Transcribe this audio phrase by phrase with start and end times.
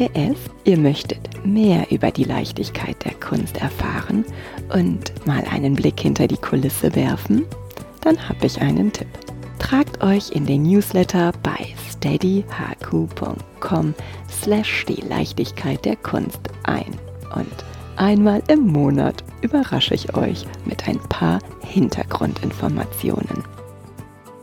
[0.00, 4.24] PS, ihr möchtet mehr über die Leichtigkeit der Kunst erfahren
[4.72, 7.44] und mal einen Blick hinter die Kulisse werfen?
[8.00, 9.08] Dann habe ich einen Tipp.
[9.58, 12.44] Tragt euch in den Newsletter bei steadyhq.com
[14.30, 16.98] slash die Leichtigkeit der Kunst ein.
[17.34, 17.52] Und
[17.96, 23.44] einmal im Monat überrasche ich euch mit ein paar Hintergrundinformationen.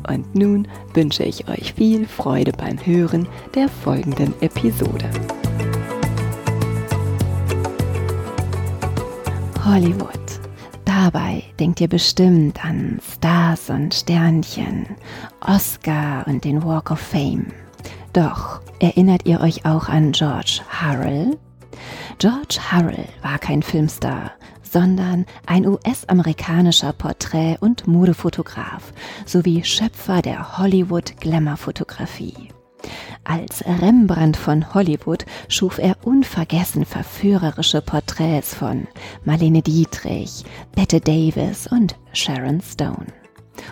[0.07, 5.09] Und nun wünsche ich euch viel Freude beim Hören der folgenden Episode.
[9.67, 10.39] Hollywood.
[10.85, 14.85] Dabei denkt ihr bestimmt an Stars und Sternchen,
[15.41, 17.47] Oscar und den Walk of Fame.
[18.13, 21.37] Doch erinnert ihr euch auch an George Harrell?
[22.17, 24.31] George Harrell war kein Filmstar,
[24.63, 28.93] sondern ein US-amerikanischer Porträt- und Modefotograf
[29.25, 32.51] sowie Schöpfer der Hollywood-Glamour-Fotografie.
[33.23, 38.87] Als Rembrandt von Hollywood schuf er unvergessen verführerische Porträts von
[39.25, 40.43] Marlene Dietrich,
[40.75, 43.07] Bette Davis und Sharon Stone.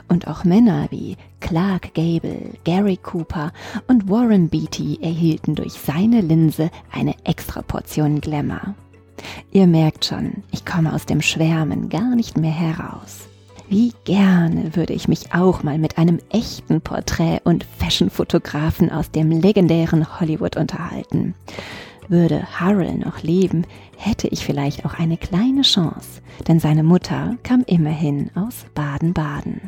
[0.08, 3.54] Und auch Männer wie Clark Gable, Gary Cooper
[3.88, 8.76] und Warren Beatty erhielten durch seine Linse eine extra Portion Glamour.
[9.52, 13.28] Ihr merkt schon, ich komme aus dem Schwärmen gar nicht mehr heraus.
[13.68, 19.32] Wie gerne würde ich mich auch mal mit einem echten Porträt- und Fashionfotografen aus dem
[19.32, 21.34] legendären Hollywood unterhalten.
[22.08, 23.66] Würde Harrell noch leben,
[23.98, 29.62] hätte ich vielleicht auch eine kleine Chance, denn seine Mutter kam immerhin aus Baden-Baden.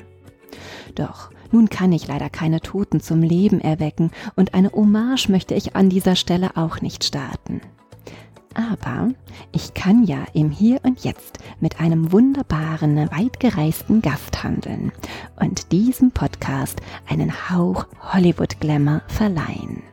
[0.94, 5.76] Doch nun kann ich leider keine Toten zum Leben erwecken und eine Hommage möchte ich
[5.76, 7.62] an dieser Stelle auch nicht starten.
[8.58, 9.10] Aber
[9.52, 14.92] ich kann ja im Hier und Jetzt mit einem wunderbaren, weitgereisten Gast handeln
[15.40, 19.84] und diesem Podcast einen Hauch Hollywood Glamour verleihen.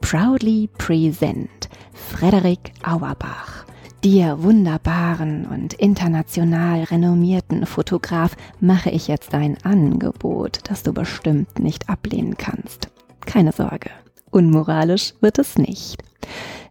[0.00, 3.64] Proudly present Frederik Auerbach.
[4.02, 11.88] Dir wunderbaren und international renommierten Fotograf mache ich jetzt ein Angebot, das du bestimmt nicht
[11.88, 12.88] ablehnen kannst.
[13.20, 13.90] Keine Sorge,
[14.30, 16.02] unmoralisch wird es nicht.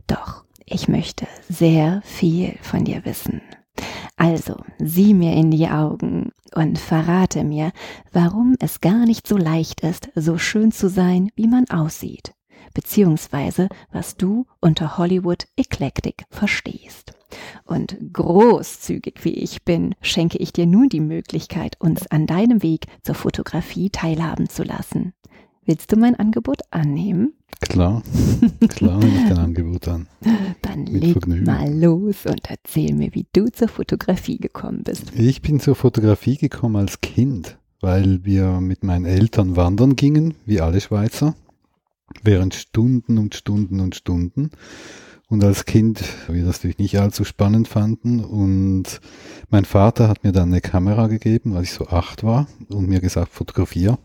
[0.08, 3.42] Doch ich möchte sehr viel von dir wissen.
[4.18, 7.72] Also sieh mir in die Augen und verrate mir,
[8.14, 12.34] warum es gar nicht so leicht ist, so schön zu sein, wie man aussieht,
[12.74, 17.14] beziehungsweise was du unter Hollywood Eclectic verstehst.
[17.66, 22.86] Und großzügig wie ich bin, schenke ich dir nun die Möglichkeit, uns an deinem Weg
[23.04, 25.14] zur Fotografie teilhaben zu lassen.
[25.68, 27.34] Willst du mein Angebot annehmen?
[27.60, 28.04] Klar,
[28.70, 30.08] klar nehme ich dein Angebot an.
[30.62, 31.44] Dann Mit leg Vergnügen.
[31.44, 35.12] mal los und erzähl mir, wie du zur Fotografie gekommen bist.
[35.16, 40.62] Ich bin zur Fotografie gekommen als Kind, weil wir mit meinen Eltern wandern gingen, wie
[40.62, 41.34] alle Schweizer,
[42.24, 44.52] während Stunden und Stunden und Stunden.
[45.30, 48.24] Und als Kind wir das natürlich nicht allzu spannend fanden.
[48.24, 49.02] Und
[49.50, 53.00] mein Vater hat mir dann eine Kamera gegeben, als ich so acht war, und mir
[53.00, 53.98] gesagt, fotografier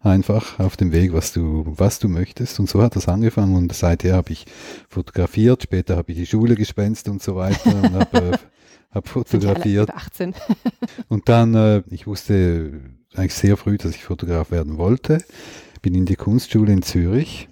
[0.00, 2.60] einfach auf dem Weg, was du, was du möchtest.
[2.60, 4.46] Und so hat das angefangen und seither habe ich
[4.88, 8.38] fotografiert, später habe ich die Schule gespenst und so weiter und habe äh,
[8.90, 9.90] hab fotografiert.
[9.90, 10.34] 18.
[11.08, 12.80] und dann, äh, ich wusste
[13.14, 15.18] eigentlich sehr früh, dass ich Fotograf werden wollte,
[15.82, 17.48] bin in die Kunstschule in Zürich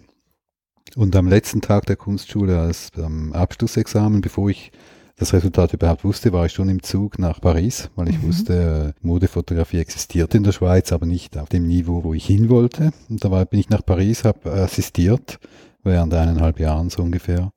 [0.94, 4.70] und am letzten Tag der Kunstschule als am Abschlussexamen, bevor ich
[5.16, 8.28] das Resultat überhaupt wusste, war ich schon im Zug nach Paris, weil ich mhm.
[8.28, 12.50] wusste, äh, Modefotografie existiert in der Schweiz, aber nicht auf dem Niveau, wo ich hin
[12.50, 12.90] wollte.
[13.08, 15.38] Und da bin ich nach Paris, habe assistiert,
[15.82, 17.52] während eineinhalb Jahren so ungefähr.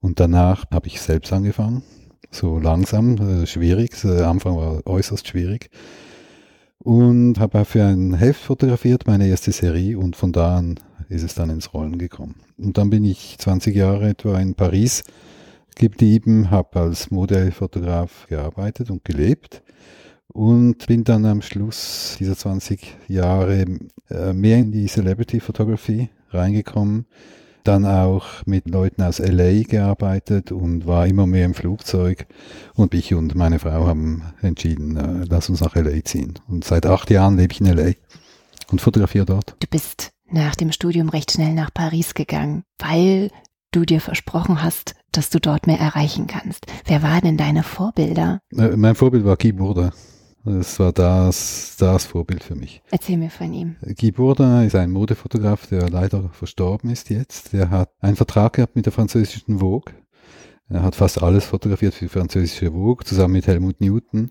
[0.00, 1.82] Und danach habe ich selbst angefangen,
[2.32, 5.70] so langsam, äh, schwierig, der Anfang war äußerst schwierig.
[6.82, 11.34] Und habe für ein Heft fotografiert, meine erste Serie, und von da an ist es
[11.34, 12.36] dann ins Rollen gekommen.
[12.56, 15.04] Und dann bin ich 20 Jahre etwa in Paris
[15.76, 19.62] geblieben, habe als Modefotograf gearbeitet und gelebt
[20.32, 23.66] und bin dann am Schluss dieser 20 Jahre
[24.08, 27.06] äh, mehr in die Celebrity Photography reingekommen.
[27.64, 32.26] Dann auch mit Leuten aus LA gearbeitet und war immer mehr im Flugzeug.
[32.74, 36.34] Und ich und meine Frau haben entschieden, äh, lass uns nach LA ziehen.
[36.48, 37.92] Und seit acht Jahren lebe ich in LA
[38.70, 39.56] und fotografiere dort.
[39.60, 43.30] Du bist nach dem Studium recht schnell nach Paris gegangen, weil
[43.70, 46.66] du dir versprochen hast, dass du dort mehr erreichen kannst.
[46.86, 48.40] Wer waren denn deine Vorbilder?
[48.56, 49.90] Äh, mein Vorbild war Guy Bourdin.
[50.44, 52.82] Das war das, das Vorbild für mich.
[52.90, 53.76] Erzähl mir von ihm.
[53.98, 57.52] Guy Bourdin ist ein Modefotograf, der leider verstorben ist jetzt.
[57.52, 59.92] Der hat einen Vertrag gehabt mit der französischen Vogue.
[60.70, 64.30] Er hat fast alles fotografiert für die französische Vogue, zusammen mit Helmut Newton.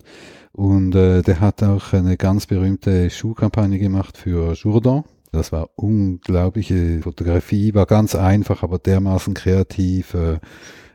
[0.54, 5.04] Und äh, der hat auch eine ganz berühmte Schuhkampagne gemacht für Jourdan.
[5.32, 10.14] Das war unglaubliche Fotografie, war ganz einfach, aber dermaßen kreativ.
[10.14, 10.40] Äh,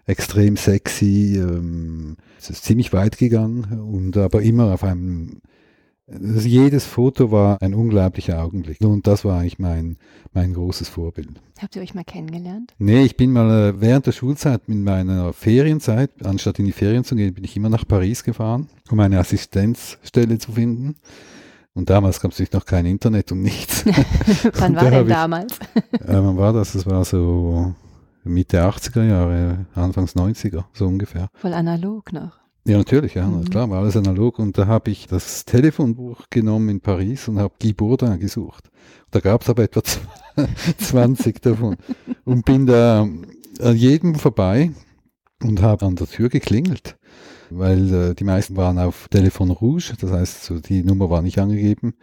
[0.07, 1.37] extrem sexy.
[1.37, 5.41] Ähm, es ist ziemlich weit gegangen und aber immer auf einem
[6.07, 8.79] also jedes Foto war ein unglaublicher Augenblick.
[8.83, 9.97] Und das war eigentlich mein,
[10.35, 11.41] mein großes Vorbild.
[11.59, 12.75] Habt ihr euch mal kennengelernt?
[12.79, 17.05] Nee, ich bin mal äh, während der Schulzeit, in meiner Ferienzeit, anstatt in die Ferien
[17.05, 20.97] zu gehen, bin ich immer nach Paris gefahren, um eine Assistenzstelle zu finden.
[21.75, 23.85] Und damals gab es natürlich noch kein Internet und nichts.
[24.55, 25.59] wann war denn damals?
[25.75, 26.73] äh, wann war das?
[26.73, 27.75] Das war so
[28.23, 31.29] Mitte 80er Jahre, Anfangs 90er, so ungefähr.
[31.35, 32.45] Voll analog noch.
[32.67, 33.45] Ja, natürlich, ja, mhm.
[33.51, 34.39] klar, war alles analog.
[34.39, 38.71] Und da habe ich das Telefonbuch genommen in Paris und habe Guy Bourdin gesucht.
[39.11, 39.83] Da gab es aber etwa
[40.79, 41.77] 20 davon.
[42.25, 43.07] Und bin da
[43.61, 44.71] an jedem vorbei
[45.43, 46.97] und habe an der Tür geklingelt,
[47.51, 51.39] weil äh, die meisten waren auf Telefon Rouge, das heißt, so die Nummer war nicht
[51.39, 51.95] angegeben,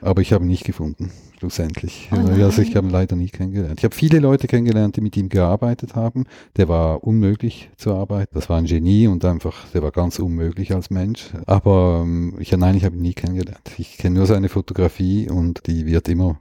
[0.00, 1.12] aber ich habe ihn nicht gefunden
[1.42, 2.08] schlussendlich.
[2.12, 3.80] Oh also ich habe ihn leider nie kennengelernt.
[3.80, 6.24] Ich habe viele Leute kennengelernt, die mit ihm gearbeitet haben.
[6.56, 8.32] Der war unmöglich zu arbeiten.
[8.32, 11.30] Das war ein Genie und einfach, der war ganz unmöglich als Mensch.
[11.46, 13.72] Aber ähm, ich, nein, ich habe ihn nie kennengelernt.
[13.76, 16.38] Ich kenne nur seine Fotografie und die wird immer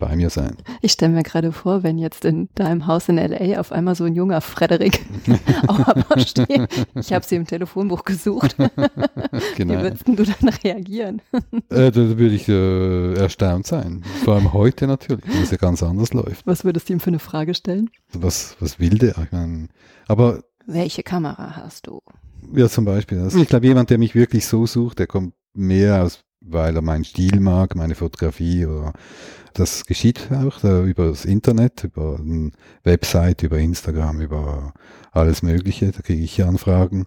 [0.00, 0.56] bei mir sein.
[0.82, 4.04] Ich stelle mir gerade vor, wenn jetzt in deinem Haus in LA auf einmal so
[4.04, 5.04] ein junger Frederik
[5.68, 6.68] Auerbach steht.
[6.96, 8.56] Ich habe sie im Telefonbuch gesucht.
[9.56, 9.74] genau.
[9.74, 11.22] Wie würdest du dann reagieren?
[11.68, 14.02] äh, da würde ich äh, erstaunt sein.
[14.24, 16.46] Vor allem heute natürlich, weil es ja ganz anders läuft.
[16.46, 17.90] Was würdest du ihm für eine Frage stellen?
[18.12, 19.16] Was, was will der?
[19.18, 19.68] Ich mein,
[20.08, 22.00] aber welche Kamera hast du?
[22.54, 23.20] Ja, zum Beispiel.
[23.20, 26.82] Also ich glaube, jemand, der mich wirklich so sucht, der kommt mehr aus, weil er
[26.82, 28.92] meinen Stil mag, meine Fotografie oder
[29.54, 32.50] das geschieht auch da, über das Internet, über eine
[32.84, 34.72] Website, über Instagram, über
[35.12, 35.92] alles Mögliche.
[35.92, 37.06] Da kriege ich Anfragen.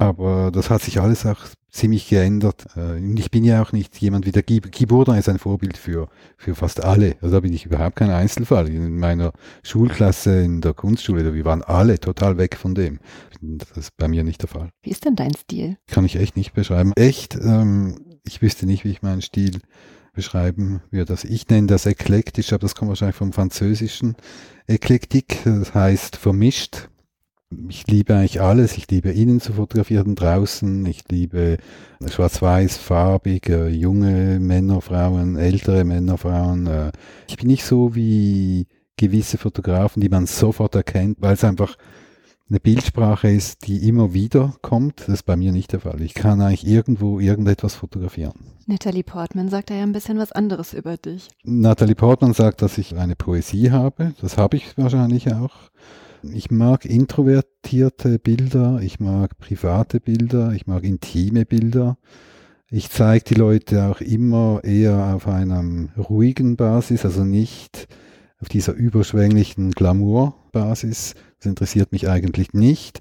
[0.00, 1.40] Aber das hat sich alles auch
[1.70, 2.66] ziemlich geändert.
[2.74, 6.08] Äh, und ich bin ja auch nicht jemand wie der Keyboarder ist ein Vorbild für,
[6.38, 7.16] für fast alle.
[7.20, 8.68] Also da bin ich überhaupt kein Einzelfall.
[8.68, 9.32] In meiner
[9.62, 12.98] Schulklasse in der Kunstschule, wir waren alle total weg von dem.
[13.40, 14.70] Das ist bei mir nicht der Fall.
[14.82, 15.76] Wie ist denn dein Stil?
[15.86, 16.92] Kann ich echt nicht beschreiben.
[16.96, 19.60] Echt, ähm, ich wüsste nicht, wie ich meinen Stil
[20.12, 21.12] beschreiben würde.
[21.12, 24.16] Also ich nenne das eklektisch, aber das kommt wahrscheinlich vom Französischen.
[24.66, 26.88] Eklektik, das heißt vermischt.
[27.68, 28.76] Ich liebe eigentlich alles.
[28.76, 30.86] Ich liebe innen zu fotografieren, draußen.
[30.86, 31.58] Ich liebe
[32.08, 36.68] schwarz-weiß, farbig, äh, junge Männer, Frauen, ältere Männer, Frauen.
[36.68, 36.92] Äh.
[37.28, 41.76] Ich bin nicht so wie gewisse Fotografen, die man sofort erkennt, weil es einfach
[42.50, 45.00] eine Bildsprache ist, die immer wieder kommt.
[45.00, 46.00] Das ist bei mir nicht der Fall.
[46.02, 48.34] Ich kann eigentlich irgendwo irgendetwas fotografieren.
[48.66, 51.28] Natalie Portman sagt da ja ein bisschen was anderes über dich.
[51.44, 54.14] Natalie Portman sagt, dass ich eine Poesie habe.
[54.20, 55.54] Das habe ich wahrscheinlich auch.
[56.22, 61.96] Ich mag introvertierte Bilder, ich mag private Bilder, ich mag intime Bilder.
[62.68, 67.88] Ich zeige die Leute auch immer eher auf einem ruhigen Basis, also nicht
[68.40, 71.14] auf dieser überschwänglichen Glamour-Basis.
[71.40, 73.00] Das interessiert mich eigentlich nicht.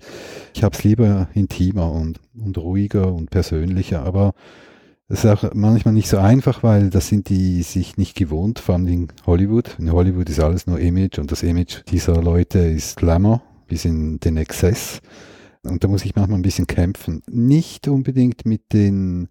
[0.53, 4.34] Ich habe es lieber intimer und, und ruhiger und persönlicher, aber
[5.10, 8.75] das ist auch manchmal nicht so einfach, weil das sind die sich nicht gewohnt, vor
[8.75, 9.75] allem in Hollywood.
[9.77, 14.22] In Hollywood ist alles nur Image und das Image dieser Leute ist Glamour bis in
[14.22, 15.01] den Exzess.
[15.63, 17.22] Und da muss ich manchmal ein bisschen kämpfen.
[17.29, 19.27] Nicht unbedingt mit den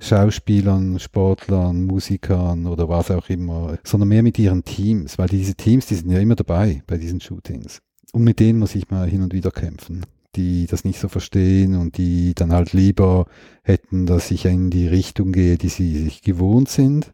[0.00, 5.84] Schauspielern, Sportlern, Musikern oder was auch immer, sondern mehr mit ihren Teams, weil diese Teams,
[5.84, 7.82] die sind ja immer dabei bei diesen Shootings.
[8.12, 10.04] Und mit denen muss ich mal hin und wieder kämpfen
[10.36, 13.26] die das nicht so verstehen und die dann halt lieber
[13.62, 17.12] hätten, dass ich in die Richtung gehe, die sie sich gewohnt sind.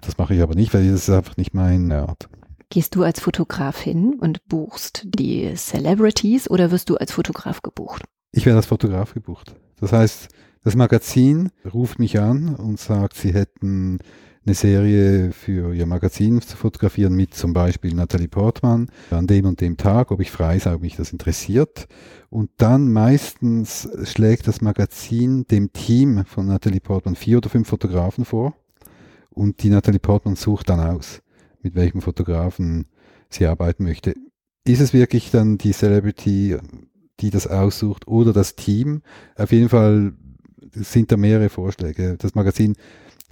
[0.00, 2.28] Das mache ich aber nicht, weil das ist einfach nicht meine Art.
[2.70, 8.04] Gehst du als Fotograf hin und buchst die Celebrities oder wirst du als Fotograf gebucht?
[8.30, 9.56] Ich werde als Fotograf gebucht.
[9.80, 10.28] Das heißt,
[10.62, 13.98] das Magazin ruft mich an und sagt, sie hätten
[14.46, 19.60] eine Serie für ihr Magazin zu fotografieren mit zum Beispiel Natalie Portman an dem und
[19.60, 21.88] dem Tag, ob ich frei sei, ob mich das interessiert.
[22.30, 28.24] Und dann meistens schlägt das Magazin dem Team von Natalie Portman vier oder fünf Fotografen
[28.24, 28.54] vor
[29.30, 31.22] und die Natalie Portman sucht dann aus,
[31.62, 32.86] mit welchem Fotografen
[33.28, 34.14] sie arbeiten möchte.
[34.64, 36.56] Ist es wirklich dann die Celebrity,
[37.20, 39.02] die das aussucht oder das Team?
[39.36, 40.14] Auf jeden Fall
[40.72, 42.16] sind da mehrere Vorschläge.
[42.18, 42.76] Das Magazin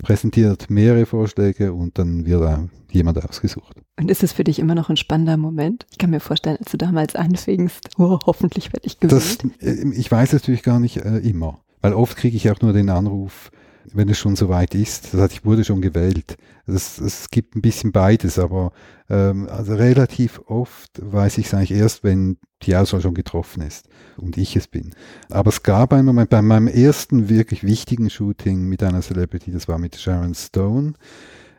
[0.02, 3.75] präsentiert mehrere Vorschläge und dann wird da jemand ausgesucht.
[3.99, 5.87] Und ist es für dich immer noch ein spannender Moment?
[5.90, 9.45] Ich kann mir vorstellen, als du damals anfingst, oh, hoffentlich werde ich gewählt.
[9.61, 12.73] Das, äh, ich weiß natürlich gar nicht äh, immer, weil oft kriege ich auch nur
[12.73, 13.50] den Anruf,
[13.95, 15.12] wenn es schon soweit ist.
[15.12, 16.37] Das heißt, ich wurde schon gewählt.
[16.66, 18.73] Es, es gibt ein bisschen beides, aber
[19.09, 23.88] ähm, also relativ oft weiß ich es eigentlich erst, wenn die Auswahl schon getroffen ist
[24.16, 24.95] und ich es bin.
[25.30, 29.68] Aber es gab einen Moment bei meinem ersten wirklich wichtigen Shooting mit einer Celebrity, das
[29.68, 30.95] war mit Sharon Stone.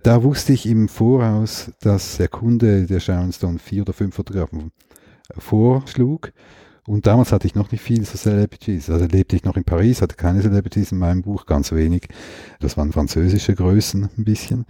[0.03, 4.71] Da wusste ich im Voraus, dass der Kunde der Sharon Stone vier oder fünf Fotografen
[5.37, 6.31] vorschlug.
[6.89, 8.89] Und damals hatte ich noch nicht viele so Celebrities.
[8.89, 12.07] Also lebte ich noch in Paris, hatte keine Celebrities in meinem Buch, ganz wenig.
[12.59, 14.65] Das waren französische Größen ein bisschen,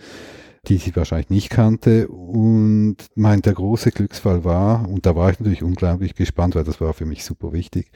[0.68, 2.10] die sie wahrscheinlich nicht kannte.
[2.10, 6.82] Und mein der große Glücksfall war, und da war ich natürlich unglaublich gespannt, weil das
[6.82, 7.90] war für mich super wichtig.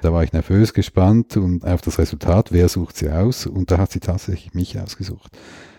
[0.00, 3.44] Da war ich nervös gespannt und auf das Resultat, wer sucht sie aus?
[3.44, 5.36] Und da hat sie tatsächlich mich ausgesucht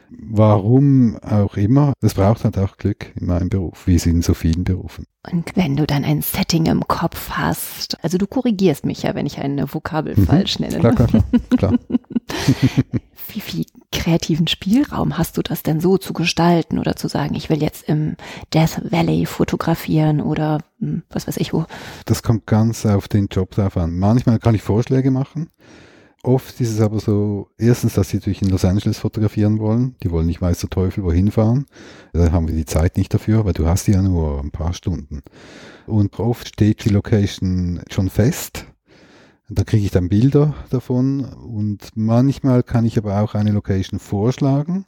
[0.09, 1.93] warum auch immer.
[2.01, 5.05] Es braucht halt auch Glück in meinem Beruf, wie es in so vielen Berufen.
[5.31, 9.25] Und wenn du dann ein Setting im Kopf hast, also du korrigierst mich ja, wenn
[9.25, 10.25] ich eine Vokabel mhm.
[10.25, 10.79] falsch nenne.
[10.79, 11.23] Klar, klar,
[11.57, 11.73] klar.
[13.29, 17.49] wie viel kreativen Spielraum hast du das denn so zu gestalten oder zu sagen, ich
[17.49, 18.15] will jetzt im
[18.53, 21.65] Death Valley fotografieren oder hm, was weiß ich wo?
[22.05, 23.97] Das kommt ganz auf den Job drauf an.
[23.97, 25.49] Manchmal kann ich Vorschläge machen
[26.27, 29.95] Oft ist es aber so, erstens, dass sie natürlich in Los Angeles fotografieren wollen.
[30.03, 31.67] Die wollen nicht weiß der Teufel wohin fahren.
[32.11, 35.21] Da haben wir die Zeit nicht dafür, weil du hast ja nur ein paar Stunden.
[35.85, 38.65] Und oft steht die Location schon fest.
[39.47, 44.85] Da kriege ich dann Bilder davon und manchmal kann ich aber auch eine Location vorschlagen.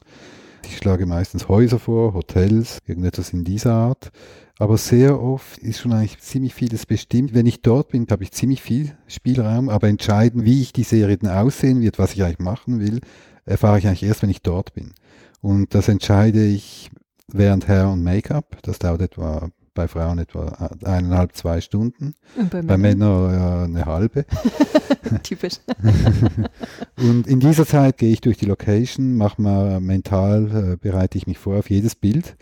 [0.65, 4.12] Ich schlage meistens Häuser vor, Hotels, irgendetwas in dieser Art.
[4.60, 7.34] Aber sehr oft ist schon eigentlich ziemlich vieles bestimmt.
[7.34, 11.18] Wenn ich dort bin, habe ich ziemlich viel Spielraum, aber entscheiden, wie ich die Serie
[11.18, 13.00] denn aussehen wird, was ich eigentlich machen will,
[13.46, 14.92] erfahre ich eigentlich erst, wenn ich dort bin.
[15.39, 16.92] Und das entscheide ich
[17.30, 18.58] während Hair und Make-up.
[18.63, 22.16] Das dauert etwa bei Frauen etwa eineinhalb, zwei Stunden.
[22.36, 24.25] Und bei, bei Männern eine halbe.
[25.24, 25.54] Typisch.
[26.98, 31.28] und in dieser Zeit gehe ich durch die Location, mache mal mental, äh, bereite ich
[31.28, 32.36] mich vor auf jedes Bild.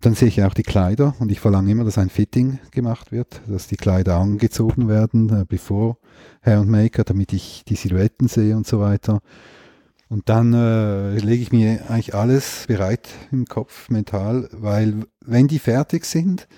[0.00, 3.42] Dann sehe ich auch die Kleider und ich verlange immer, dass ein Fitting gemacht wird,
[3.46, 5.98] dass die Kleider angezogen werden, äh, bevor
[6.42, 9.20] Hair und Maker, damit ich die Silhouetten sehe und so weiter.
[10.08, 15.58] Und dann äh, lege ich mir eigentlich alles bereit im Kopf, mental, weil wenn die
[15.58, 16.48] fertig sind,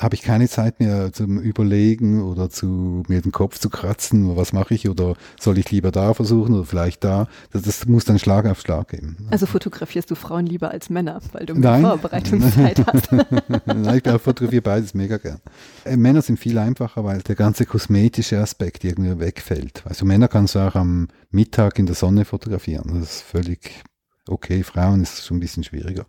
[0.00, 4.52] habe ich keine Zeit mehr zum Überlegen oder zu mir den Kopf zu kratzen, was
[4.52, 7.28] mache ich oder soll ich lieber da versuchen oder vielleicht da.
[7.52, 9.16] Das, das muss dann Schlag auf Schlag geben.
[9.30, 11.82] Also fotografierst du Frauen lieber als Männer, weil du mehr Nein.
[11.82, 13.12] Vorbereitungszeit hast.
[13.12, 15.40] Nein, ich fotografiere beides mega gern.
[15.84, 19.82] Äh, Männer sind viel einfacher, weil der ganze kosmetische Aspekt irgendwie wegfällt.
[19.84, 23.00] Also Männer kannst du auch am Mittag in der Sonne fotografieren.
[23.00, 23.82] Das ist völlig
[24.28, 26.06] okay, Frauen ist schon ein bisschen schwieriger.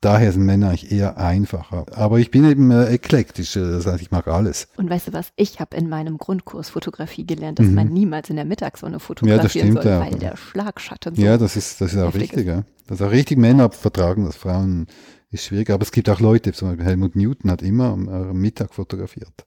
[0.00, 1.86] Daher sind Männer eigentlich eher einfacher.
[1.92, 4.68] Aber ich bin eben äh, eklektisch, äh, das heißt, ich mag alles.
[4.76, 7.74] Und weißt du was, ich habe in meinem Grundkurs Fotografie gelernt, dass mhm.
[7.74, 10.00] man niemals in der Mittagssonne fotografieren ja, soll, ja.
[10.00, 12.40] weil der Schlagschatten so Ja, das ist, das ist auch richtig.
[12.40, 12.46] Ist.
[12.46, 12.64] Ja.
[12.86, 14.86] Das ist auch richtig, Männer vertragen das, Frauen
[15.30, 15.70] ist schwierig.
[15.70, 19.44] Aber es gibt auch Leute, zum Beispiel Helmut Newton hat immer am, am Mittag fotografiert.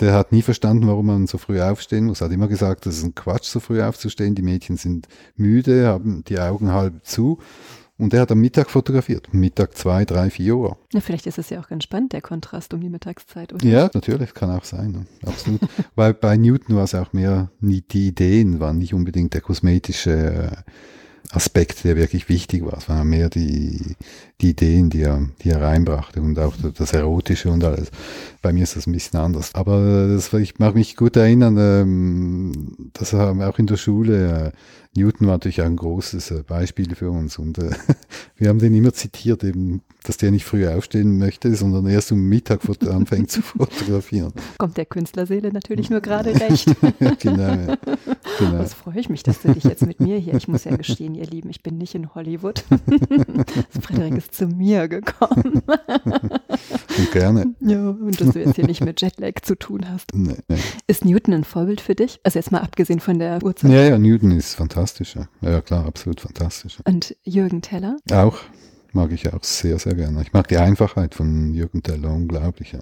[0.00, 2.20] Der hat nie verstanden, warum man so früh aufstehen muss.
[2.20, 4.34] Er hat immer gesagt, das ist ein Quatsch, so früh aufzustehen.
[4.34, 7.38] Die Mädchen sind müde, haben die Augen halb zu.
[7.98, 9.32] Und er hat am Mittag fotografiert.
[9.32, 10.76] Mittag zwei, drei, vier Uhr.
[10.92, 13.64] Ja, vielleicht ist es ja auch ganz spannend, der Kontrast um die Mittagszeit, oder?
[13.64, 15.06] Ja, natürlich, kann auch sein.
[15.24, 15.62] Absolut.
[15.94, 20.70] Weil bei Newton war es auch mehr, die Ideen waren nicht unbedingt der kosmetische äh,
[21.30, 22.78] Aspekt, der wirklich wichtig war.
[22.78, 23.96] Es waren mehr die,
[24.40, 27.90] die Ideen, die er, die er reinbrachte und auch das Erotische und alles.
[28.42, 29.54] Bei mir ist das ein bisschen anders.
[29.54, 34.52] Aber das, ich mag mich gut erinnern, ähm, dass er auch in der Schule, äh,
[34.96, 37.70] Newton war natürlich ein großes äh, Beispiel für uns und äh,
[38.36, 42.28] wir haben den immer zitiert, eben, dass der nicht früh aufstehen möchte, sondern erst um
[42.28, 44.32] Mittag anfängt zu fotografieren.
[44.58, 46.68] Kommt der Künstlerseele natürlich nur gerade recht.
[47.18, 47.76] genau, ja.
[48.38, 48.58] genau.
[48.58, 51.14] Das freue ich mich, dass du dich jetzt mit mir hier, ich muss ja gestehen,
[51.14, 52.64] ihr Lieben, ich bin nicht in Hollywood.
[53.80, 55.62] Frederik ist zu mir gekommen.
[56.98, 57.54] Und gerne.
[57.60, 60.14] Ja, und dass du jetzt hier nicht mit Jetlag zu tun hast.
[60.14, 60.58] Nee, nee.
[60.86, 62.20] Ist Newton ein Vorbild für dich?
[62.22, 63.70] Also jetzt mal abgesehen von der Uhrzeit.
[63.70, 65.16] Ja, ja, Newton ist fantastisch.
[65.16, 66.78] Ja, ja klar, absolut fantastisch.
[66.84, 67.96] Und Jürgen Teller?
[68.12, 68.38] Auch
[68.92, 70.22] mag ich auch sehr, sehr gerne.
[70.22, 72.72] Ich mag die Einfachheit von Jürgen Teller unglaublich.
[72.72, 72.80] Ja.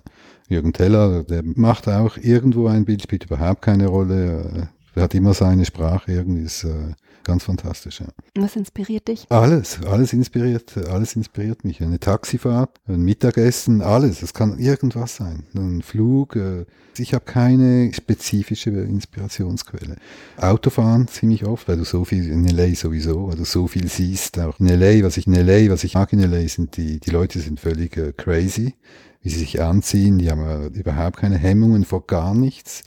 [0.48, 4.68] Jürgen Teller, der macht auch irgendwo ein Bild, spielt überhaupt keine Rolle.
[4.94, 8.00] Er hat immer seine Sprache irgendwie, ist äh, ganz fantastisch.
[8.00, 8.06] Ja.
[8.36, 9.26] Was inspiriert dich?
[9.30, 11.82] Alles, alles inspiriert, alles inspiriert mich.
[11.82, 14.22] Eine Taxifahrt, ein Mittagessen, alles.
[14.22, 15.44] Es kann irgendwas sein.
[15.54, 16.36] Ein Flug.
[16.36, 19.96] Äh, ich habe keine spezifische Inspirationsquelle.
[20.36, 24.38] Autofahren ziemlich oft, weil du so viel in LA sowieso, weil du so viel siehst.
[24.38, 27.10] Auch in LA, was ich in LA, was ich mag in LA, sind die, die
[27.10, 28.74] Leute sind völlig äh, crazy,
[29.22, 30.18] wie sie sich anziehen.
[30.18, 32.84] Die haben äh, überhaupt keine Hemmungen vor gar nichts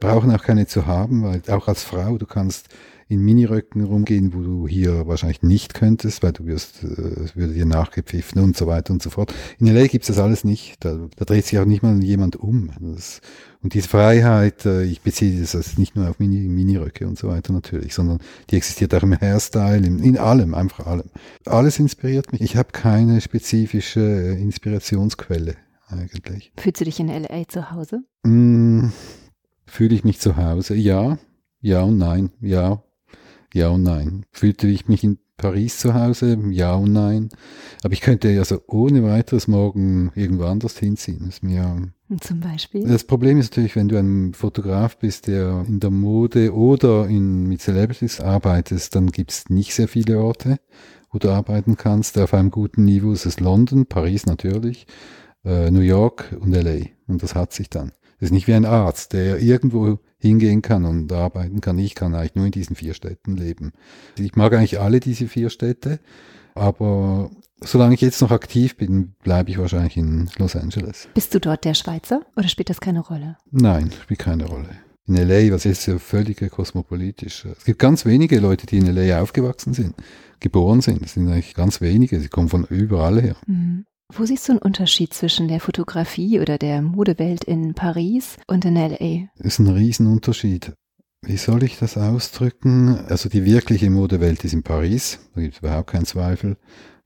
[0.00, 2.68] brauchen auch keine zu haben, weil auch als Frau, du kannst
[3.08, 7.64] in Miniröcken rumgehen, wo du hier wahrscheinlich nicht könntest, weil du wirst, äh, würde dir
[7.64, 9.32] nachgepfiffen und so weiter und so fort.
[9.60, 10.84] In LA gibt es das alles nicht.
[10.84, 12.72] Da, da dreht sich auch nicht mal jemand um.
[12.80, 13.20] Das,
[13.62, 17.28] und diese Freiheit, äh, ich beziehe das also nicht nur auf Mini, Miniröcke und so
[17.28, 18.18] weiter natürlich, sondern
[18.50, 21.10] die existiert auch im Hairstyle, in, in allem, einfach allem.
[21.44, 22.40] Alles inspiriert mich.
[22.40, 25.54] Ich habe keine spezifische Inspirationsquelle
[25.88, 26.52] eigentlich.
[26.56, 28.02] Fühlst du dich in LA zu Hause?
[28.24, 28.88] Mm,
[29.66, 30.74] Fühle ich mich zu Hause?
[30.74, 31.18] Ja,
[31.60, 32.82] ja und nein, ja,
[33.52, 34.24] ja und nein.
[34.32, 36.38] Fühlte ich mich in Paris zu Hause?
[36.50, 37.28] Ja und nein.
[37.82, 41.18] Aber ich könnte ja so ohne weiteres morgen irgendwo anders hinziehen.
[41.20, 42.86] Das ist mir Zum Beispiel?
[42.86, 47.46] Das Problem ist natürlich, wenn du ein Fotograf bist, der in der Mode oder in,
[47.46, 50.58] mit Celebrities arbeitest, dann gibt es nicht sehr viele Orte,
[51.10, 52.18] wo du arbeiten kannst.
[52.18, 54.86] Auf einem guten Niveau ist es London, Paris natürlich,
[55.44, 56.86] äh, New York und LA.
[57.08, 57.92] Und das hat sich dann.
[58.18, 61.78] Das ist nicht wie ein Arzt, der irgendwo hingehen kann und arbeiten kann.
[61.78, 63.72] Ich kann eigentlich nur in diesen vier Städten leben.
[64.18, 66.00] Ich mag eigentlich alle diese vier Städte,
[66.54, 67.30] aber
[67.60, 71.08] solange ich jetzt noch aktiv bin, bleibe ich wahrscheinlich in Los Angeles.
[71.14, 73.36] Bist du dort der Schweizer oder spielt das keine Rolle?
[73.50, 74.70] Nein, spielt keine Rolle.
[75.06, 77.44] In LA, was ist ja völlig kosmopolitisch.
[77.44, 79.94] Es gibt ganz wenige Leute, die in LA aufgewachsen sind,
[80.40, 81.02] geboren sind.
[81.02, 82.18] Das sind eigentlich ganz wenige.
[82.18, 83.36] Sie kommen von überall her.
[83.46, 83.86] Mhm.
[84.12, 88.76] Wo siehst du einen Unterschied zwischen der Fotografie oder der Modewelt in Paris und in
[88.76, 89.28] LA?
[89.38, 90.74] Ist ein Riesenunterschied.
[91.22, 92.98] Wie soll ich das ausdrücken?
[93.08, 96.56] Also die wirkliche Modewelt ist in Paris, da gibt es überhaupt keinen Zweifel.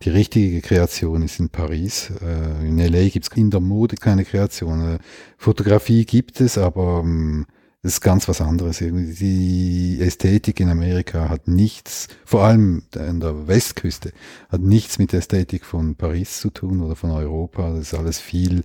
[0.02, 2.10] Die richtige Kreation ist in Paris.
[2.22, 4.94] Äh, in LA gibt es in der Mode keine Kreation.
[4.94, 4.98] Äh,
[5.38, 7.46] Fotografie gibt es, aber ähm,
[7.82, 8.80] das ist ganz was anderes.
[8.80, 14.12] Irgendwie die Ästhetik in Amerika hat nichts, vor allem an der Westküste,
[14.50, 17.70] hat nichts mit der Ästhetik von Paris zu tun oder von Europa.
[17.70, 18.64] Das ist alles viel,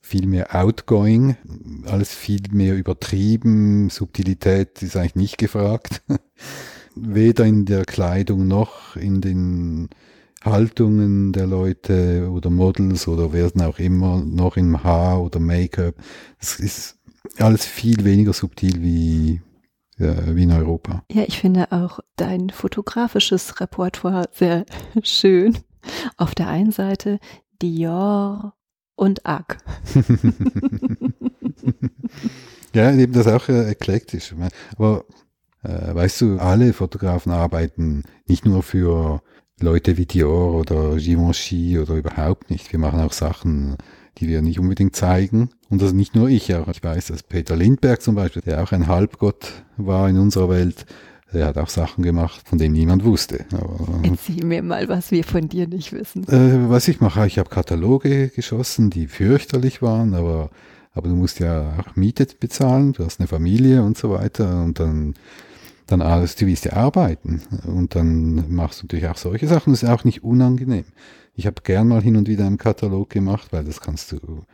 [0.00, 1.36] viel mehr outgoing,
[1.86, 3.90] alles viel mehr übertrieben.
[3.90, 6.02] Subtilität ist eigentlich nicht gefragt.
[6.94, 9.88] Weder in der Kleidung noch in den
[10.44, 15.94] Haltungen der Leute oder Models oder werden auch immer noch im Haar oder Make-up.
[16.38, 16.98] Das ist
[17.38, 19.40] alles viel weniger subtil wie,
[19.98, 21.04] ja, wie in Europa.
[21.10, 24.66] Ja, ich finde auch dein fotografisches Repertoire sehr
[25.02, 25.58] schön.
[26.16, 27.18] Auf der einen Seite
[27.60, 28.54] Dior
[28.94, 29.58] und Ag.
[32.74, 34.34] ja, eben das auch äh, eklektisch.
[34.76, 35.04] Aber
[35.62, 39.22] äh, weißt du, alle Fotografen arbeiten nicht nur für
[39.60, 42.72] Leute wie Dior oder Givenchy oder überhaupt nicht.
[42.72, 43.76] Wir machen auch Sachen
[44.18, 45.50] die wir nicht unbedingt zeigen.
[45.70, 48.72] Und das nicht nur ich, auch ich weiß, dass Peter Lindberg zum Beispiel, der auch
[48.72, 50.86] ein Halbgott war in unserer Welt,
[51.32, 53.46] der hat auch Sachen gemacht, von denen niemand wusste.
[53.52, 56.28] Aber, Erzähl mir mal, was wir von dir nicht wissen.
[56.28, 60.50] Äh, was ich mache, ich habe Kataloge geschossen, die fürchterlich waren, aber,
[60.92, 64.78] aber du musst ja auch Miete bezahlen, du hast eine Familie und so weiter und
[64.78, 65.14] dann
[65.92, 69.82] dann alles, du willst ja arbeiten und dann machst du natürlich auch solche Sachen, das
[69.82, 70.84] ist auch nicht unangenehm.
[71.34, 74.44] Ich habe gern mal hin und wieder einen Katalog gemacht, weil das kannst du,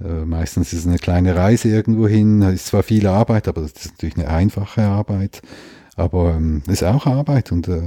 [0.00, 3.92] äh, meistens ist eine kleine Reise irgendwo hin, ist zwar viel Arbeit, aber das ist
[3.92, 5.42] natürlich eine einfache Arbeit.
[5.96, 7.80] Aber ähm, ist auch Arbeit und äh,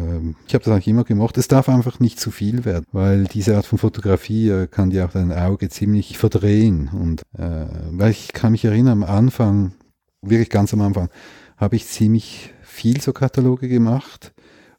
[0.47, 1.37] ich habe das eigentlich immer gemocht.
[1.37, 5.05] Es darf einfach nicht zu viel werden, weil diese Art von Fotografie äh, kann dir
[5.05, 6.89] auch dein Auge ziemlich verdrehen.
[6.93, 9.73] Und äh, weil ich kann mich erinnern, am Anfang,
[10.21, 11.09] wirklich ganz am Anfang,
[11.57, 14.33] habe ich ziemlich viel so Kataloge gemacht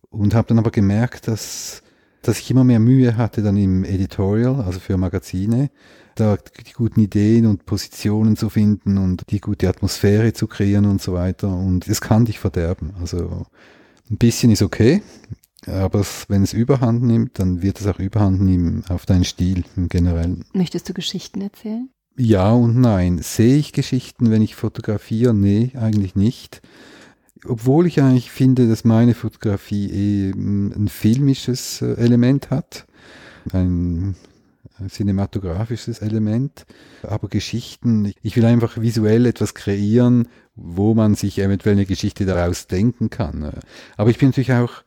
[0.08, 1.82] und habe dann aber gemerkt, dass
[2.22, 5.70] dass ich immer mehr Mühe hatte dann im Editorial, also für Magazine,
[6.14, 11.00] da die guten Ideen und Positionen zu finden und die gute Atmosphäre zu kreieren und
[11.00, 11.48] so weiter.
[11.48, 12.92] Und es kann dich verderben.
[13.00, 13.46] Also
[14.10, 15.02] ein bisschen ist okay,
[15.66, 19.88] aber wenn es Überhand nimmt, dann wird es auch Überhand nehmen auf deinen Stil im
[19.88, 20.44] Generellen.
[20.52, 21.88] Möchtest du Geschichten erzählen?
[22.16, 23.18] Ja und nein.
[23.22, 25.34] Sehe ich Geschichten, wenn ich fotografiere?
[25.34, 26.62] Nee, eigentlich nicht
[27.46, 32.86] obwohl ich eigentlich finde, dass meine Fotografie eben ein filmisches äh, Element hat,
[33.52, 34.16] ein
[34.88, 36.66] cinematografisches Element,
[37.02, 42.66] aber Geschichten, ich will einfach visuell etwas kreieren, wo man sich eventuell eine Geschichte daraus
[42.66, 43.52] denken kann.
[43.96, 44.84] Aber ich bin natürlich auch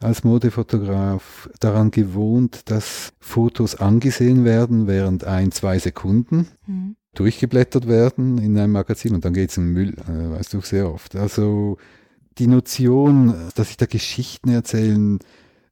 [0.00, 6.48] als Modefotograf daran gewohnt, dass Fotos angesehen werden während ein, zwei Sekunden.
[6.66, 6.96] Mhm.
[7.14, 10.60] Durchgeblättert werden in einem Magazin und dann geht es in den Müll, äh, weißt du
[10.60, 11.16] sehr oft.
[11.16, 11.78] Also
[12.38, 15.18] die Notion, dass ich da Geschichten erzählen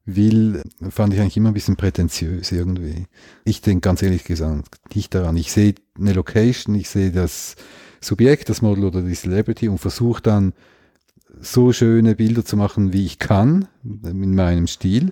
[0.05, 3.07] will, fand ich eigentlich immer ein bisschen prätentiös irgendwie.
[3.43, 5.37] Ich denke ganz ehrlich gesagt nicht daran.
[5.37, 7.55] Ich sehe eine Location, ich sehe das
[8.01, 10.53] Subjekt, das Model oder die Celebrity und versuche dann
[11.39, 15.11] so schöne Bilder zu machen, wie ich kann, in meinem Stil.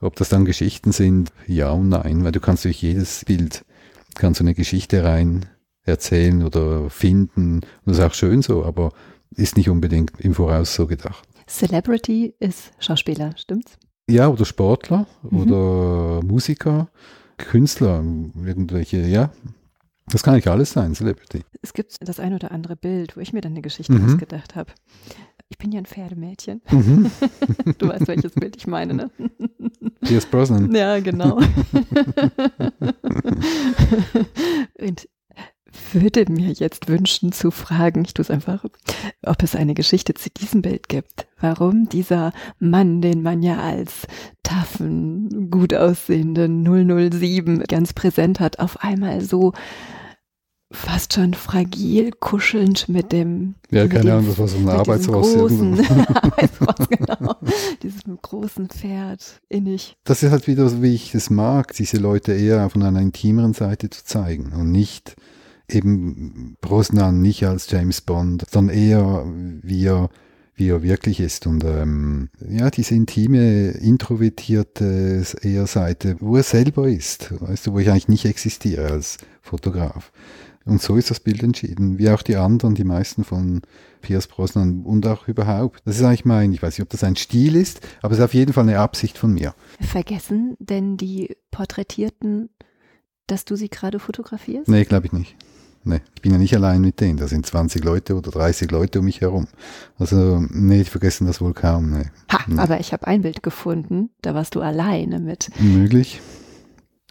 [0.00, 3.64] Ob das dann Geschichten sind, ja und nein, weil du kannst durch jedes Bild,
[4.18, 5.46] kannst du eine Geschichte rein
[5.82, 7.56] erzählen oder finden.
[7.56, 8.92] Und das ist auch schön so, aber
[9.34, 11.26] ist nicht unbedingt im Voraus so gedacht.
[11.48, 13.78] Celebrity ist Schauspieler, stimmt's?
[14.08, 15.40] Ja, oder Sportler mhm.
[15.40, 16.88] oder Musiker,
[17.38, 18.04] Künstler,
[18.44, 19.30] irgendwelche, ja.
[20.08, 21.42] Das kann nicht alles sein, Celebrity.
[21.62, 24.06] Es gibt das ein oder andere Bild, wo ich mir dann eine Geschichte mhm.
[24.06, 24.72] ausgedacht habe.
[25.48, 26.60] Ich bin ja ein Pferdemädchen.
[26.70, 27.10] Mhm.
[27.78, 29.10] du weißt, welches Bild ich meine, ne?
[30.00, 30.74] Pierce Brosnan.
[30.74, 31.36] Ja, genau.
[34.78, 35.08] Und
[35.92, 38.64] würde mir jetzt wünschen zu fragen, ich tue es einfach,
[39.24, 41.26] ob es eine Geschichte zu diesem Bild gibt.
[41.40, 44.06] Warum dieser Mann, den man ja als
[44.42, 49.52] taffen, gut aussehenden 007 ganz präsent hat, auf einmal so
[50.70, 53.54] fast schon fragil, kuschelnd mit dem.
[53.70, 55.34] Ja, keine Ahnung, das war so ein Arbeitsross.
[55.34, 55.76] Großen
[56.90, 57.36] genau.
[57.82, 59.96] Dieses großen Pferd, innig.
[60.04, 63.52] Das ist halt wieder so, wie ich es mag, diese Leute eher von einer intimeren
[63.52, 65.16] Seite zu zeigen und nicht
[65.68, 69.24] eben Brosnan nicht als James Bond, sondern eher
[69.62, 70.10] wie er,
[70.54, 71.46] wie er wirklich ist.
[71.46, 77.78] Und ähm, ja, diese intime, introvertierte eher Seite, wo er selber ist, weißt du, wo
[77.78, 80.12] ich eigentlich nicht existiere als Fotograf.
[80.66, 83.62] Und so ist das Bild entschieden, wie auch die anderen, die meisten von
[84.02, 85.80] Piers Brosnan und auch überhaupt.
[85.84, 88.24] Das ist eigentlich mein, ich weiß nicht, ob das ein Stil ist, aber es ist
[88.24, 89.54] auf jeden Fall eine Absicht von mir.
[89.80, 92.50] Vergessen denn die Porträtierten,
[93.28, 94.68] dass du sie gerade fotografierst?
[94.68, 95.36] Nee, glaube ich nicht.
[95.84, 97.16] Nee, ich bin ja nicht allein mit denen.
[97.16, 99.46] Da sind 20 Leute oder 30 Leute um mich herum.
[100.00, 101.90] Also, nee, die vergessen das wohl kaum.
[101.90, 102.06] Nee.
[102.32, 102.58] Ha, nee.
[102.58, 105.48] aber ich habe ein Bild gefunden, da warst du alleine mit.
[105.60, 106.20] Möglich.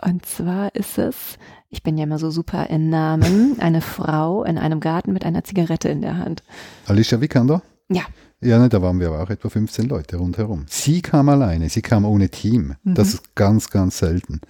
[0.06, 1.38] Und zwar ist es,
[1.70, 5.44] ich bin ja immer so super in Namen, eine Frau in einem Garten mit einer
[5.44, 6.44] Zigarette in der Hand.
[6.86, 7.62] Alicia Vikander?
[7.89, 8.04] Ja.
[8.41, 10.65] Ja, ne, da waren wir aber auch etwa 15 Leute rundherum.
[10.70, 12.76] Sie kam alleine, sie kam ohne Team.
[12.84, 12.94] Mhm.
[12.94, 14.41] Das ist ganz, ganz selten.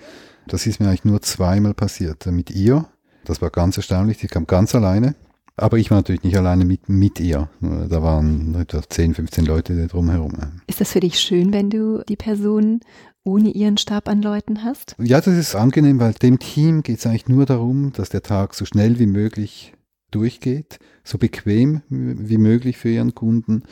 [0.48, 2.26] Das ist mir eigentlich nur zweimal passiert.
[2.26, 2.86] Mit ihr
[3.26, 4.20] das war ganz erstaunlich.
[4.20, 5.16] Sie kam ganz alleine.
[5.58, 7.50] Aber ich war natürlich nicht alleine mit, mit ihr.
[7.62, 10.34] Da waren etwa 10, 15 Leute drumherum.
[10.68, 12.82] Ist das für dich schön, wenn du die Person
[13.26, 14.96] ohne ihren Stab an Leuten hast?
[15.00, 18.54] Ja, das ist angenehm, weil dem Team geht es eigentlich nur darum, dass der Tag
[18.54, 19.74] so schnell wie möglich
[20.12, 23.64] durchgeht, so bequem wie möglich für ihren Kunden,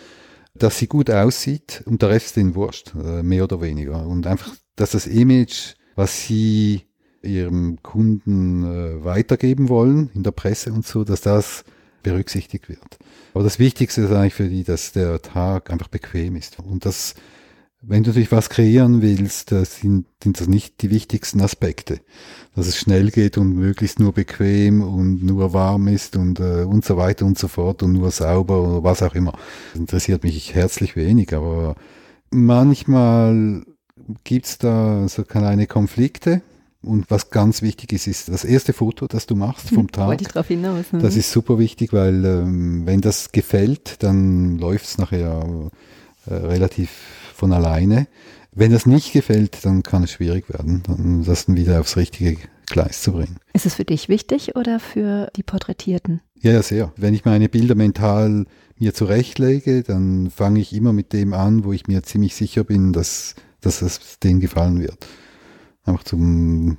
[0.56, 4.06] dass sie gut aussieht und der Rest ist ihnen wurscht, äh, mehr oder weniger.
[4.06, 6.82] Und einfach, dass das Image, was sie
[7.22, 11.64] ihrem Kunden äh, weitergeben wollen in der Presse und so, dass das
[12.04, 12.98] berücksichtigt wird.
[13.34, 16.60] Aber das Wichtigste ist eigentlich für die, dass der Tag einfach bequem ist.
[16.60, 17.16] Und das,
[17.86, 22.00] wenn du natürlich was kreieren willst, das sind, sind das nicht die wichtigsten Aspekte.
[22.56, 26.86] Dass es schnell geht und möglichst nur bequem und nur warm ist und, äh, und
[26.86, 29.34] so weiter und so fort und nur sauber oder was auch immer.
[29.74, 31.76] Das interessiert mich herzlich wenig, aber
[32.30, 33.64] manchmal
[34.24, 36.42] gibt's da so kleine Konflikte
[36.84, 40.08] und was ganz wichtig ist, ist das erste Foto, das du machst vom Tag.
[40.08, 40.92] Wollte ich drauf hinaus.
[40.92, 41.00] Ne?
[41.00, 45.72] Das ist super wichtig, weil ähm, wenn das gefällt, dann läuft es nachher
[46.28, 46.90] äh, relativ
[47.34, 48.08] von alleine.
[48.52, 52.38] Wenn das nicht gefällt, dann kann es schwierig werden, dann das dann wieder aufs richtige
[52.68, 53.38] Gleis zu bringen.
[53.54, 56.22] Ist es für dich wichtig oder für die Porträtierten?
[56.40, 56.94] Ja, ja, sehr.
[56.96, 58.46] Wenn ich meine Bilder mental
[58.78, 62.94] mir zurechtlege, dann fange ich immer mit dem an, wo ich mir ziemlich sicher bin,
[62.94, 65.08] dass, dass es denen gefallen wird
[65.86, 66.78] einfach zum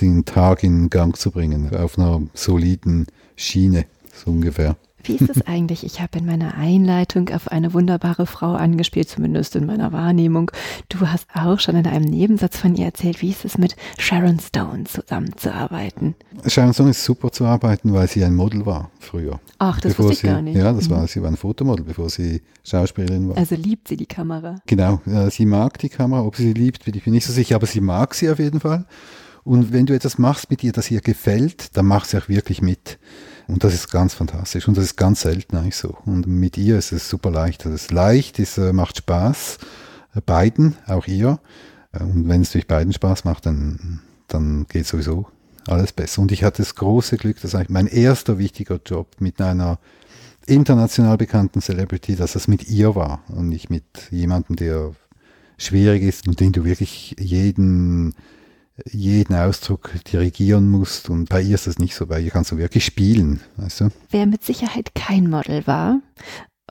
[0.00, 4.76] den Tag in Gang zu bringen, auf einer soliden Schiene, so ungefähr.
[5.06, 5.84] Wie ist es eigentlich?
[5.84, 10.50] Ich habe in meiner Einleitung auf eine wunderbare Frau angespielt, zumindest in meiner Wahrnehmung.
[10.88, 14.40] Du hast auch schon in einem Nebensatz von ihr erzählt, wie ist es mit Sharon
[14.40, 16.14] Stone zusammenzuarbeiten?
[16.46, 19.40] Sharon Stone ist super zu arbeiten, weil sie ein Model war früher.
[19.58, 20.56] Ach, das bevor wusste ich sie, gar nicht.
[20.56, 21.06] Ja, das war, mhm.
[21.06, 23.36] sie war ein Fotomodel, bevor sie Schauspielerin war.
[23.36, 24.56] Also liebt sie die Kamera?
[24.66, 26.22] Genau, sie mag die Kamera.
[26.22, 28.38] Ob sie sie liebt, bin ich mir nicht so sicher, aber sie mag sie auf
[28.38, 28.86] jeden Fall.
[29.44, 32.62] Und wenn du etwas machst mit ihr, das ihr gefällt, dann mach sie auch wirklich
[32.62, 32.98] mit.
[33.48, 35.96] Und das ist ganz fantastisch und das ist ganz selten eigentlich so.
[36.04, 37.64] Und mit ihr ist es super leicht.
[37.64, 39.58] Das ist leicht, es äh, macht Spaß.
[40.14, 41.38] Äh, beiden, auch ihr.
[41.92, 45.26] Äh, und wenn es durch beiden Spaß macht, dann, dann geht sowieso
[45.68, 46.22] alles besser.
[46.22, 49.78] Und ich hatte das große Glück, dass eigentlich mein erster wichtiger Job mit einer
[50.46, 54.92] international bekannten Celebrity, dass das mit ihr war und nicht mit jemandem, der
[55.58, 58.14] schwierig ist und den du wirklich jeden,
[58.84, 61.08] jeden Ausdruck dirigieren musst.
[61.08, 63.88] Und bei ihr ist das nicht so, bei ihr kannst du wirklich spielen, weißt du?
[64.10, 66.00] Wer mit Sicherheit kein Model war,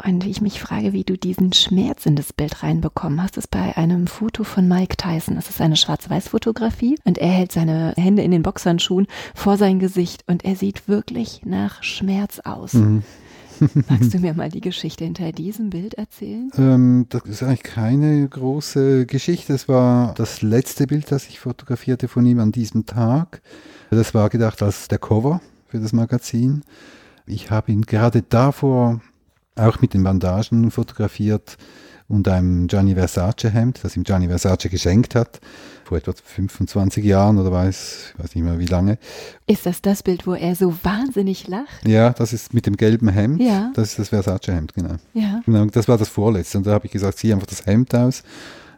[0.03, 3.77] und ich mich frage, wie du diesen Schmerz in das Bild reinbekommen hast, ist bei
[3.77, 5.35] einem Foto von Mike Tyson.
[5.35, 10.25] Das ist eine Schwarz-Weiß-Fotografie und er hält seine Hände in den Boxhandschuhen vor sein Gesicht
[10.27, 12.73] und er sieht wirklich nach Schmerz aus.
[12.73, 13.03] Mhm.
[13.89, 16.51] Magst du mir mal die Geschichte hinter diesem Bild erzählen?
[16.57, 19.53] Ähm, das ist eigentlich keine große Geschichte.
[19.53, 23.41] Es war das letzte Bild, das ich fotografierte von ihm an diesem Tag.
[23.89, 26.63] Das war gedacht als der Cover für das Magazin.
[27.25, 29.01] Ich habe ihn gerade davor
[29.55, 31.57] auch mit den Bandagen fotografiert
[32.07, 35.39] und einem Gianni Versace Hemd, das ihm Gianni Versace geschenkt hat,
[35.83, 38.97] vor etwa 25 Jahren oder weiß, weiß nicht mehr wie lange.
[39.47, 41.87] Ist das das Bild, wo er so wahnsinnig lacht?
[41.87, 43.41] Ja, das ist mit dem gelben Hemd.
[43.41, 43.71] Ja.
[43.75, 44.95] Das ist das Versace Hemd, genau.
[45.13, 45.41] Ja.
[45.45, 46.57] Genau, das war das vorletzte.
[46.59, 48.23] Und da habe ich gesagt, zieh einfach das Hemd aus,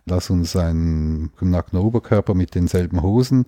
[0.06, 3.46] lass uns einen nackten Oberkörper mit denselben Hosen.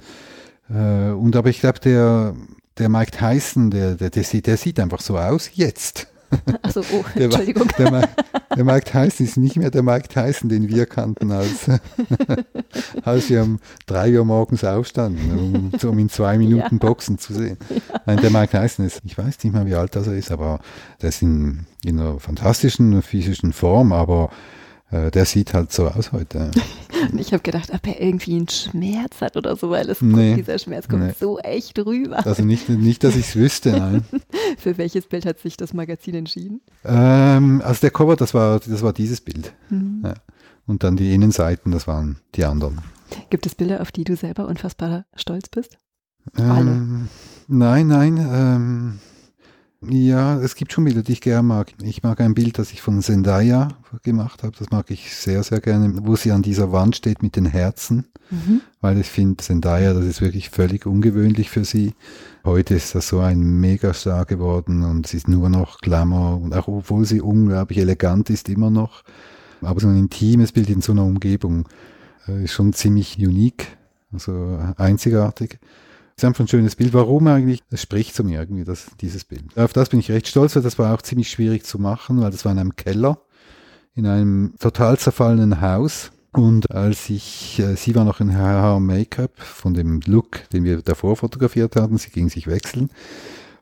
[0.69, 2.35] Äh, und aber ich glaube, der,
[2.77, 6.07] der Mike Tyson, der, der, der, sieht, der sieht einfach so aus jetzt.
[6.61, 7.67] Achso, oh, Entschuldigung.
[7.77, 8.09] Der, der,
[8.55, 11.69] der, Mike Tyson ist nicht mehr der Mike Tyson, den wir kannten, als,
[13.03, 16.87] als wir um drei Uhr morgens aufstanden, um, um in zwei Minuten ja.
[16.87, 17.57] Boxen zu sehen.
[17.69, 18.01] Ja.
[18.05, 20.59] Nein, der Mike Tyson ist, ich weiß nicht mehr, wie alt er ist, aber
[21.01, 24.29] der ist in, in einer fantastischen physischen Form, aber
[24.91, 26.51] der sieht halt so aus heute.
[27.11, 30.31] Und ich habe gedacht, ob er irgendwie einen Schmerz hat oder so, weil es nee,
[30.31, 31.13] kommt, dieser Schmerz kommt nee.
[31.17, 32.25] so echt rüber.
[32.25, 34.03] Also nicht, nicht dass ich es wüsste, nein.
[34.57, 36.61] Für welches Bild hat sich das Magazin entschieden?
[36.83, 39.53] Ähm, also der Cover, das war, das war dieses Bild.
[39.69, 40.01] Mhm.
[40.03, 40.13] Ja.
[40.65, 42.79] Und dann die Innenseiten, das waren die anderen.
[43.29, 45.77] Gibt es Bilder, auf die du selber unfassbar stolz bist?
[46.37, 47.09] Ähm,
[47.47, 48.17] nein, nein.
[48.17, 48.99] Ähm,
[49.81, 51.71] ja, es gibt schon Bilder, die ich gerne mag.
[51.81, 53.69] Ich mag ein Bild, das ich von Zendaya
[54.03, 54.55] gemacht habe.
[54.57, 58.05] Das mag ich sehr, sehr gerne, wo sie an dieser Wand steht mit den Herzen.
[58.29, 58.61] Mhm.
[58.81, 61.93] Weil ich finde, Zendaya, das ist wirklich völlig ungewöhnlich für sie.
[62.43, 66.41] Heute ist das so ein Megastar geworden und sie ist nur noch Glamour.
[66.41, 69.03] Und auch obwohl sie unglaublich elegant ist, immer noch.
[69.61, 71.69] Aber so ein intimes Bild in so einer Umgebung
[72.27, 73.77] äh, ist schon ziemlich unique,
[74.11, 75.59] also einzigartig
[76.19, 76.93] ist einfach ein schönes Bild.
[76.93, 77.63] Warum eigentlich?
[77.69, 79.57] Es spricht zu mir irgendwie, das, dieses Bild.
[79.57, 82.31] Auf das bin ich recht stolz, weil das war auch ziemlich schwierig zu machen, weil
[82.31, 83.21] das war in einem Keller,
[83.95, 86.11] in einem total zerfallenen Haus.
[86.31, 90.81] Und als ich, äh, sie war noch in Hair Make-up von dem Look, den wir
[90.81, 92.89] davor fotografiert hatten, sie ging sich wechseln.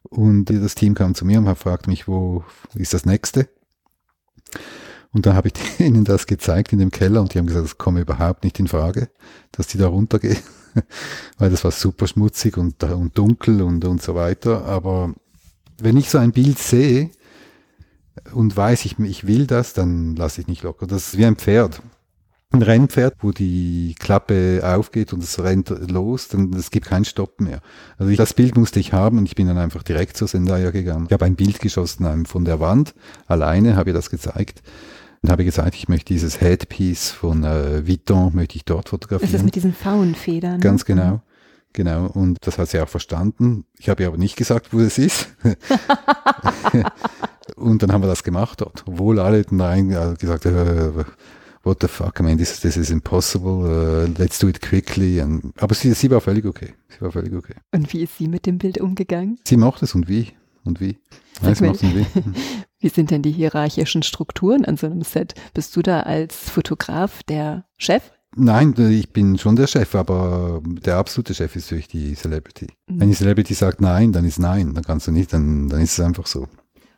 [0.03, 2.43] Und das Team kam zu mir und fragte mich, wo
[2.75, 3.47] ist das nächste?
[5.13, 7.77] Und dann habe ich ihnen das gezeigt in dem Keller und die haben gesagt, das
[7.77, 9.09] komme überhaupt nicht in Frage,
[9.51, 10.37] dass die da runtergehen.
[11.37, 14.65] weil das war super schmutzig und, und dunkel und, und so weiter.
[14.65, 15.13] Aber
[15.79, 17.11] wenn ich so ein Bild sehe
[18.33, 20.87] und weiß, ich, ich will das, dann lasse ich nicht locker.
[20.87, 21.81] Das ist wie ein Pferd.
[22.51, 27.41] Ein Rennpferd, wo die Klappe aufgeht und es rennt los, dann es gibt keinen Stopp
[27.41, 27.59] mehr.
[27.97, 30.71] Also ich, das Bild musste ich haben und ich bin dann einfach direkt zur Sendaya
[30.71, 31.07] gegangen.
[31.07, 32.95] Ich habe ein Bild geschossen von der Wand,
[33.27, 34.61] alleine habe ich das gezeigt
[35.21, 39.31] und habe gesagt, ich möchte dieses Headpiece von äh, Vuitton, möchte ich dort fotografieren.
[39.31, 40.59] Das ist mit diesen Faunfedern.
[40.59, 41.21] Ganz genau.
[41.73, 43.65] Genau, und das hat sie auch verstanden.
[43.77, 45.27] Ich habe ihr aber nicht gesagt, wo es ist.
[47.55, 48.83] und dann haben wir das gemacht dort.
[48.87, 51.05] Obwohl alle dann äh, gesagt haben,
[51.67, 55.21] what the fuck, I mean, this, this is impossible, uh, let's do it quickly.
[55.21, 56.73] And, aber sie, sie war völlig okay.
[56.89, 57.55] Sie war völlig okay.
[57.71, 59.37] Und wie ist sie mit dem Bild umgegangen?
[59.43, 60.29] Sie mochte es und wie.
[60.63, 60.97] Und wie.
[61.41, 62.05] Weiß, mal, wie.
[62.79, 65.33] wie sind denn die hierarchischen Strukturen an so einem Set?
[65.53, 68.11] Bist du da als Fotograf der Chef?
[68.35, 72.67] Nein, ich bin schon der Chef, aber der absolute Chef ist natürlich die Celebrity.
[72.87, 72.99] Mhm.
[72.99, 75.93] Wenn die Celebrity sagt nein, dann ist nein, dann kannst du nicht, dann, dann ist
[75.93, 76.47] es einfach so.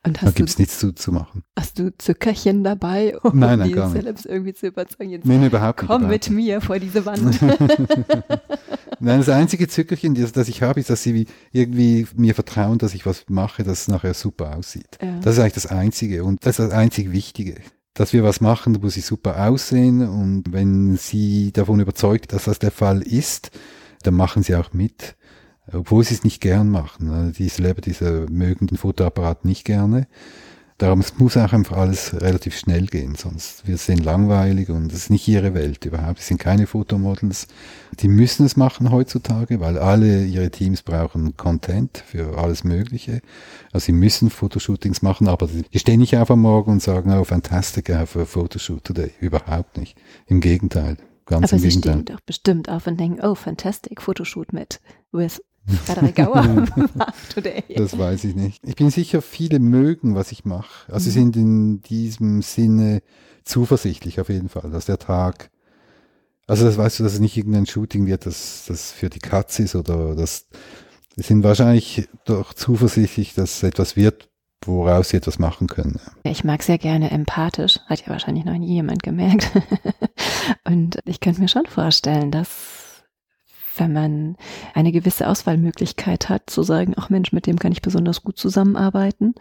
[0.05, 1.43] Und da gibt es nichts zu, zu machen.
[1.57, 5.09] Hast du Zuckerchen dabei, um nein, nein, die Celebs irgendwie zu überzeugen?
[5.11, 6.29] Jetzt nein, überhaupt komm nicht.
[6.29, 7.41] mit mir vor diese Wand.
[8.99, 12.93] nein, das einzige Zuckerchen, das, das ich habe, ist, dass sie irgendwie mir vertrauen, dass
[12.93, 14.97] ich was mache, das nachher super aussieht.
[15.01, 15.19] Ja.
[15.21, 17.55] Das ist eigentlich das Einzige und das ist das einzig Wichtige.
[17.93, 22.59] Dass wir was machen, wo sie super aussehen und wenn sie davon überzeugt, dass das
[22.59, 23.51] der Fall ist,
[24.03, 25.17] dann machen sie auch mit
[25.73, 27.33] obwohl sie es nicht gern machen.
[27.37, 30.07] Die Celebrities mögen den Fotoapparat nicht gerne.
[30.79, 34.93] Darum es muss auch einfach alles relativ schnell gehen, sonst wird es denen langweilig und
[34.93, 36.19] es ist nicht ihre Welt überhaupt.
[36.19, 37.47] Es sind keine Fotomodels.
[37.99, 43.19] Die müssen es machen heutzutage, weil alle ihre Teams brauchen Content für alles Mögliche.
[43.73, 47.25] Also sie müssen Fotoshootings machen, aber die stehen nicht auf am Morgen und sagen, oh,
[47.25, 49.11] fantastic, I have a photoshoot today.
[49.19, 49.97] Überhaupt nicht.
[50.27, 50.95] Im Gegenteil.
[51.25, 51.93] Ganz aber im sie Gegenteil.
[51.95, 54.79] stehen doch bestimmt auf und denken, oh, fantastic, Photoshoot mit
[55.11, 56.65] with Frederik Gauer
[57.33, 57.63] today.
[57.75, 58.61] Das weiß ich nicht.
[58.65, 60.91] Ich bin sicher, viele mögen, was ich mache.
[60.91, 61.13] Also mhm.
[61.13, 63.01] sind in diesem Sinne
[63.43, 65.49] zuversichtlich auf jeden Fall, dass der Tag
[66.47, 69.63] Also das weißt du, dass es nicht irgendein Shooting wird, das, das für die Katze
[69.63, 70.47] ist oder das,
[71.15, 74.29] wir sind wahrscheinlich doch zuversichtlich, dass es etwas wird,
[74.65, 75.99] woraus sie etwas machen können.
[76.23, 79.49] Ich mag sehr gerne empathisch, hat ja wahrscheinlich noch nie jemand gemerkt.
[80.63, 82.88] Und ich könnte mir schon vorstellen, dass
[83.79, 84.35] wenn man
[84.73, 89.35] eine gewisse Auswahlmöglichkeit hat, zu sagen, ach Mensch, mit dem kann ich besonders gut zusammenarbeiten,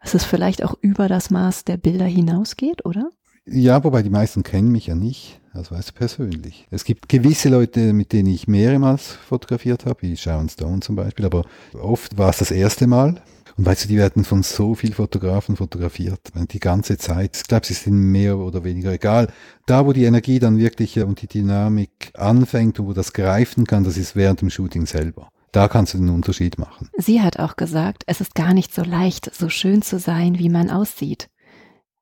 [0.00, 3.10] dass es vielleicht auch über das Maß der Bilder hinausgeht, oder?
[3.48, 6.66] Ja, wobei die meisten kennen mich ja nicht, also weißt du persönlich.
[6.70, 11.26] Es gibt gewisse Leute, mit denen ich mehrmals fotografiert habe, wie Sharon Stone zum Beispiel,
[11.26, 11.44] aber
[11.80, 13.22] oft war es das erste Mal.
[13.56, 17.36] Und weißt du, die werden von so vielen Fotografen fotografiert, die ganze Zeit.
[17.36, 19.32] Ich glaube, sie sind mehr oder weniger egal.
[19.64, 23.84] Da, wo die Energie dann wirklich und die Dynamik anfängt und wo das greifen kann,
[23.84, 25.30] das ist während dem Shooting selber.
[25.52, 26.90] Da kannst du den Unterschied machen.
[26.98, 30.50] Sie hat auch gesagt, es ist gar nicht so leicht, so schön zu sein, wie
[30.50, 31.30] man aussieht.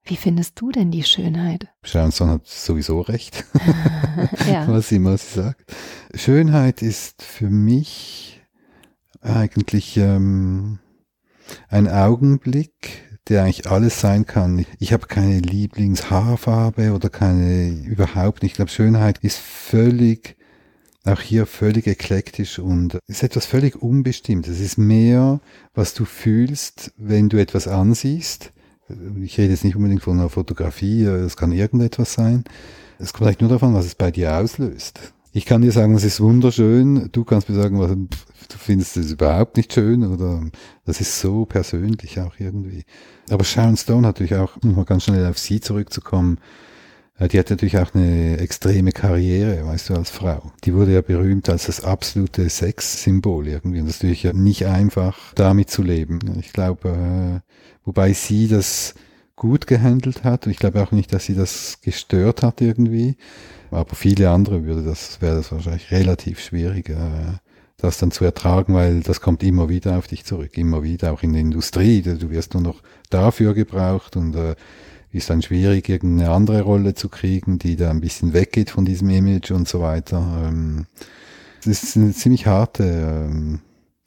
[0.03, 1.69] Wie findest du denn die Schönheit?
[1.83, 3.45] Sharon hat sowieso recht,
[4.51, 4.67] ja.
[4.69, 5.73] was, sie, sie sagt.
[6.15, 8.43] Schönheit ist für mich
[9.23, 10.81] eigentlich ähm,
[11.69, 14.67] ein Augenblick, der eigentlich alles sein kann.
[14.79, 18.53] Ich habe keine Lieblingshaarfarbe oder keine überhaupt nicht.
[18.53, 20.37] Ich glaube, Schönheit ist völlig,
[21.05, 24.47] auch hier völlig eklektisch und ist etwas völlig unbestimmt.
[24.49, 25.41] Es ist mehr,
[25.75, 28.53] was du fühlst, wenn du etwas ansiehst
[29.23, 32.45] ich rede jetzt nicht unbedingt von einer Fotografie, es kann irgendetwas sein.
[32.99, 35.14] Es kommt eigentlich nur davon, was es bei dir auslöst.
[35.37, 37.09] Ich kann dir sagen, es ist wunderschön.
[37.11, 40.49] Du kannst mir sagen, was, du findest es überhaupt nicht schön oder
[40.85, 42.85] das ist so persönlich auch irgendwie.
[43.31, 46.39] Aber Sharon Stone natürlich auch, um mal ganz schnell auf sie zurückzukommen,
[47.19, 50.53] äh, die hat natürlich auch eine extreme Karriere, weißt du, als Frau.
[50.63, 53.81] Die wurde ja berühmt als das absolute Sexsymbol irgendwie.
[53.81, 56.21] Und das ist natürlich nicht einfach, damit zu leben.
[56.39, 57.53] Ich glaube, äh,
[57.85, 58.95] wobei sie das
[59.35, 60.47] gut gehandelt hat.
[60.47, 63.17] Und ich glaube auch nicht, dass sie das gestört hat irgendwie.
[63.75, 66.95] Aber viele andere würde das, wäre das wahrscheinlich relativ schwierig, äh,
[67.77, 71.23] das dann zu ertragen, weil das kommt immer wieder auf dich zurück, immer wieder, auch
[71.23, 72.01] in der Industrie.
[72.03, 74.55] Du wirst nur noch dafür gebraucht und äh,
[75.11, 79.11] ist dann schwierig, irgendeine andere Rolle zu kriegen, die da ein bisschen weggeht von diesem
[79.11, 80.45] Image und so weiter.
[80.47, 80.87] Ähm,
[81.61, 83.61] es ist eine ziemlich harte ähm,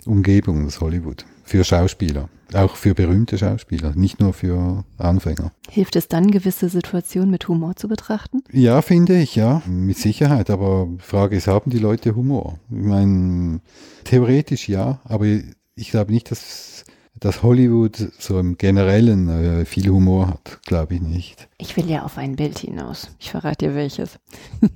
[0.05, 2.29] Umgebung, das Hollywood, für Schauspieler.
[2.53, 5.51] Auch für berühmte Schauspieler, nicht nur für Anfänger.
[5.69, 8.41] Hilft es dann, gewisse Situationen mit Humor zu betrachten?
[8.51, 10.49] Ja, finde ich, ja, mit Sicherheit.
[10.49, 12.59] Aber die Frage ist, haben die Leute Humor?
[12.69, 13.59] Ich meine,
[14.05, 16.85] theoretisch ja, aber ich glaube nicht, dass
[17.19, 21.47] dass Hollywood so im Generellen äh, viel Humor hat, glaube ich nicht.
[21.57, 23.09] Ich will ja auf ein Bild hinaus.
[23.19, 24.19] Ich verrate dir welches.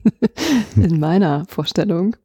[0.76, 2.16] In meiner Vorstellung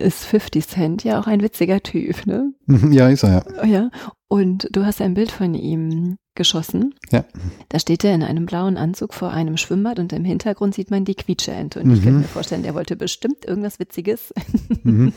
[0.00, 2.52] ist 50 Cent ja auch ein witziger Typ, ne?
[2.90, 3.64] Ja, ist er, ja.
[3.64, 3.90] Ja,
[4.28, 6.94] und du hast ein Bild von ihm geschossen.
[7.10, 7.26] Ja.
[7.68, 11.04] Da steht er in einem blauen Anzug vor einem Schwimmbad und im Hintergrund sieht man
[11.04, 11.80] die Quietscheente.
[11.80, 11.92] Und mhm.
[11.92, 14.32] ich könnte mir vorstellen, der wollte bestimmt irgendwas Witziges
[14.82, 15.12] mhm.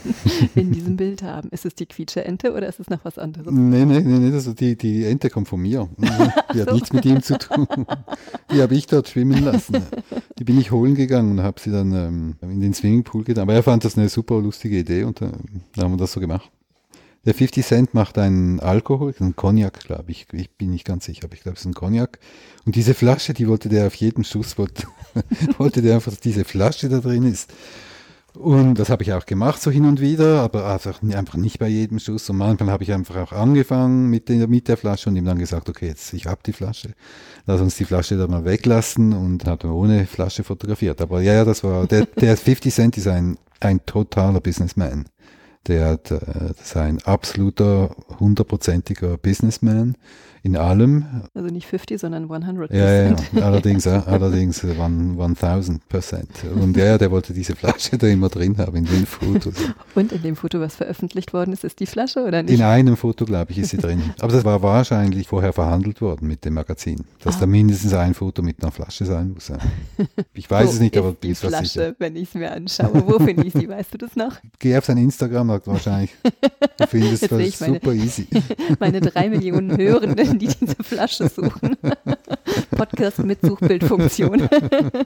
[0.53, 1.47] in diesem Bild haben.
[1.51, 3.53] Ist es die Quietscheente oder ist es noch was anderes?
[3.53, 5.87] Nee, nee, nee, nee also die, die Ente kommt von mir.
[6.53, 6.75] Die hat so.
[6.75, 7.67] nichts mit ihm zu tun.
[8.51, 9.81] Die habe ich dort schwimmen lassen.
[10.37, 13.43] Die bin ich holen gegangen und habe sie dann ähm, in den Swimmingpool getan.
[13.43, 15.29] Aber er fand das eine super lustige Idee und äh,
[15.75, 16.51] dann haben wir das so gemacht.
[17.25, 20.27] Der 50 Cent macht einen Alkohol, einen Cognac, glaube ich.
[20.33, 22.19] Ich bin nicht ganz sicher, aber ich glaube, es ist ein Cognac.
[22.65, 24.87] Und diese Flasche, die wollte der auf jedem Schuss, wollte,
[25.57, 27.53] wollte der einfach, dass diese Flasche da drin ist.
[28.33, 31.67] Und das habe ich auch gemacht, so hin und wieder, aber einfach, einfach nicht bei
[31.67, 32.29] jedem Schuss.
[32.29, 35.37] Und manchmal habe ich einfach auch angefangen mit der, mit der Flasche und ihm dann
[35.37, 36.93] gesagt, okay, jetzt, ich habe die Flasche.
[37.45, 40.99] Lass uns die Flasche da mal weglassen und habe ohne Flasche fotografiert.
[40.99, 45.05] Aber ja, ja, das war, der, der 50 Cent ist ein, ein totaler Businessman.
[45.67, 49.95] Der, der, das ist ein absoluter, hundertprozentiger Businessman
[50.43, 51.05] in allem.
[51.33, 56.29] Also nicht 50, sondern 100 Ja, ja, allerdings, ja, allerdings 1000 Prozent.
[56.53, 59.55] Und ja, der wollte diese Flasche da immer drin haben in den Fotos.
[59.95, 62.53] Und in dem Foto, was veröffentlicht worden ist, ist die Flasche oder nicht?
[62.53, 64.01] In einem Foto, glaube ich, ist sie drin.
[64.19, 67.41] Aber das war wahrscheinlich vorher verhandelt worden mit dem Magazin, dass ah.
[67.41, 69.49] da mindestens ein Foto mit einer Flasche sein muss.
[70.33, 71.95] Ich weiß Wo es nicht, aber die Flasche, sicher.
[71.99, 73.07] wenn ich es mir anschaue.
[73.07, 73.69] Wo finde ich sie?
[73.69, 74.35] Weißt du das noch?
[74.59, 76.11] Geh auf sein Instagram, wahrscheinlich.
[76.77, 78.27] Du findest das super easy.
[78.79, 81.77] Meine drei Millionen Hörenden die diese Flasche suchen.
[82.71, 84.49] Podcast mit Suchbildfunktion.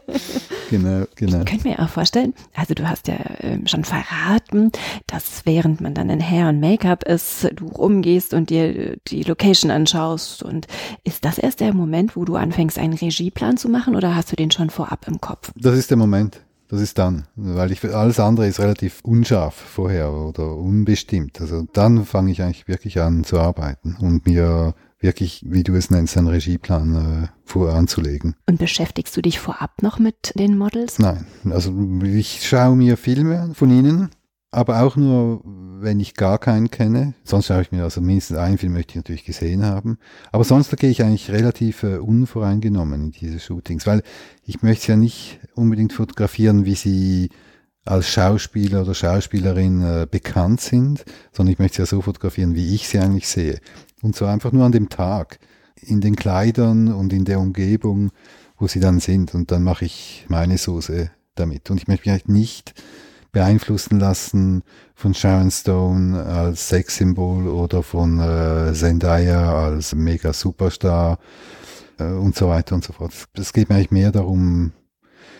[0.70, 1.40] genau, genau.
[1.40, 4.72] Ich könnte mir auch vorstellen, also du hast ja äh, schon verraten,
[5.08, 9.72] dass während man dann in Hair und Make-up ist, du rumgehst und dir die Location
[9.72, 10.44] anschaust.
[10.44, 10.68] Und
[11.04, 14.36] ist das erst der Moment, wo du anfängst, einen Regieplan zu machen oder hast du
[14.36, 15.52] den schon vorab im Kopf?
[15.56, 16.42] Das ist der Moment.
[16.70, 21.40] Das ist dann, weil ich alles andere ist relativ unscharf vorher oder unbestimmt.
[21.40, 25.92] Also dann fange ich eigentlich wirklich an zu arbeiten und mir wirklich, wie du es
[25.92, 28.36] nennst, einen Regieplan äh, voranzulegen.
[28.48, 31.00] Und beschäftigst du dich vorab noch mit den Models?
[31.00, 31.74] Nein, also
[32.04, 34.10] ich schaue mir Filme von ihnen,
[34.52, 37.14] aber auch nur, wenn ich gar keinen kenne.
[37.24, 40.00] Sonst schaue ich mir, also mindestens einen Film möchte ich natürlich gesehen haben.
[40.32, 44.02] Aber sonst gehe ich eigentlich relativ äh, unvoreingenommen in diese Shootings, weil
[44.46, 47.30] ich möchte ja nicht unbedingt fotografieren, wie sie
[47.86, 52.76] als Schauspieler oder Schauspielerin äh, bekannt sind, sondern ich möchte sie ja so fotografieren, wie
[52.76, 53.60] ich sie eigentlich sehe.
[54.02, 55.40] Und zwar einfach nur an dem Tag,
[55.82, 58.12] in den Kleidern und in der Umgebung,
[58.58, 59.34] wo sie dann sind.
[59.36, 61.70] Und dann mache ich meine Soße damit.
[61.70, 62.74] Und ich möchte mich halt nicht
[63.32, 64.64] beeinflussen lassen
[64.96, 71.20] von Sharon Stone als Sexsymbol oder von äh, Zendaya als mega Superstar
[72.00, 73.14] äh, und so weiter und so fort.
[73.34, 74.72] Es geht mir eigentlich mehr darum,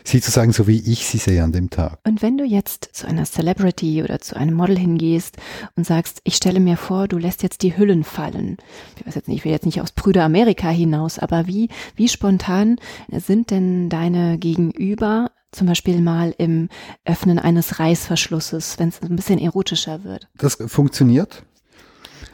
[0.08, 2.00] sie zu sagen, so wie ich sie sehe an dem Tag.
[2.06, 5.38] Und wenn du jetzt zu einer Celebrity oder zu einem Model hingehst
[5.76, 8.58] und sagst, ich stelle mir vor, du lässt jetzt die Hüllen fallen.
[8.98, 12.08] Ich weiß jetzt nicht, ich will jetzt nicht aus Brüder Amerika hinaus, aber wie, wie
[12.08, 12.78] spontan
[13.12, 16.70] sind denn deine Gegenüber zum Beispiel mal im
[17.06, 20.28] Öffnen eines Reißverschlusses, wenn es ein bisschen erotischer wird?
[20.36, 21.44] Das funktioniert.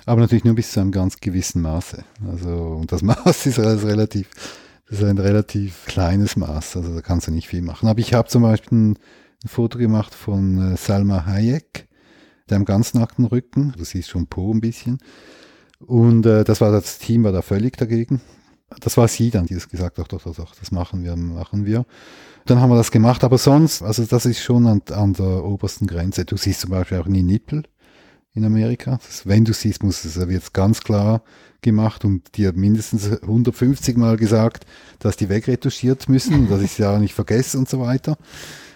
[0.06, 2.04] Aber natürlich nur bis zu einem ganz gewissen Maße.
[2.30, 4.28] Also, und das Maß ist relativ
[4.90, 7.88] das ist ein relativ kleines Maß, also da kannst du nicht viel machen.
[7.88, 9.00] Aber ich habe zum Beispiel ein,
[9.46, 11.88] Foto gemacht von äh, Salma Hayek,
[12.50, 15.00] der am ganz nackten Rücken, du siehst schon Po ein bisschen.
[15.80, 18.22] Und äh, das war das Team war da völlig dagegen.
[18.80, 21.66] Das war sie dann, die es gesagt hat, doch, doch, doch, das machen wir, machen
[21.66, 21.86] wir.
[22.46, 25.88] Dann haben wir das gemacht, aber sonst, also das ist schon an, an der obersten
[25.88, 26.26] Grenze.
[26.26, 27.64] Du siehst zum Beispiel auch nie Nippel
[28.34, 29.00] in Amerika.
[29.06, 31.24] Das, wenn du siehst, muss es jetzt ganz klar
[31.62, 34.66] gemacht und dir mindestens 150 Mal gesagt,
[35.00, 38.18] dass die wegretuschiert müssen und dass ich sie auch nicht vergesse und so weiter.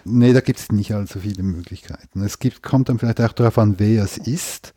[0.06, 2.22] Nee, da gibt es nicht allzu viele Möglichkeiten.
[2.24, 4.74] Es gibt, kommt dann vielleicht auch darauf an, wer es ist.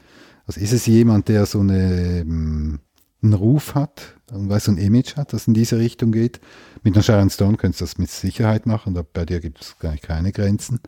[0.47, 2.81] Also ist es jemand, der so eine, ähm,
[3.23, 6.41] einen Ruf hat und weiß, so ein Image hat, das in diese Richtung geht.
[6.83, 9.79] Mit einer Sharon Stone könntest du das mit Sicherheit machen, da, bei dir gibt es
[9.79, 10.81] gar keine Grenzen.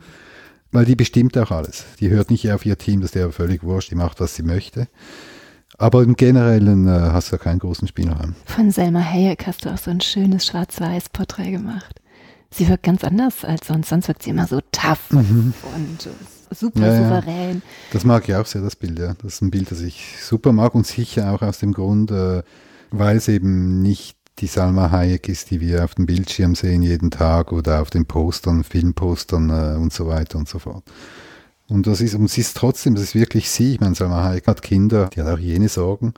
[0.72, 1.84] Weil die bestimmt auch alles.
[2.00, 4.42] Die hört nicht auf ihr Team, das ist der völlig wurscht, die macht, was sie
[4.42, 4.88] möchte.
[5.78, 8.34] Aber im Generellen äh, hast du ja keinen großen Spielraum.
[8.46, 12.00] Von Selma Hayek hast du auch so ein schönes Schwarz-Weiß-Porträt gemacht.
[12.50, 13.88] Sie wirkt ganz anders als sonst.
[13.88, 15.54] Sonst wirkt sie immer so tough mhm.
[15.74, 16.08] und
[16.54, 17.56] super ja, souverän.
[17.56, 17.60] Ja.
[17.92, 18.98] Das mag ich auch sehr, das Bild.
[18.98, 19.14] Ja.
[19.22, 22.42] Das ist ein Bild, das ich super mag und sicher auch aus dem Grund, äh,
[22.90, 27.12] weil es eben nicht die Salma Hayek ist, die wir auf dem Bildschirm sehen jeden
[27.12, 30.82] Tag oder auf den Postern, Filmpostern äh, und so weiter und so fort.
[31.68, 33.74] Und das ist, und sie ist trotzdem, das ist wirklich sie.
[33.74, 36.12] Ich meine, Salma Hayek hat Kinder, die hat auch jene Sorgen.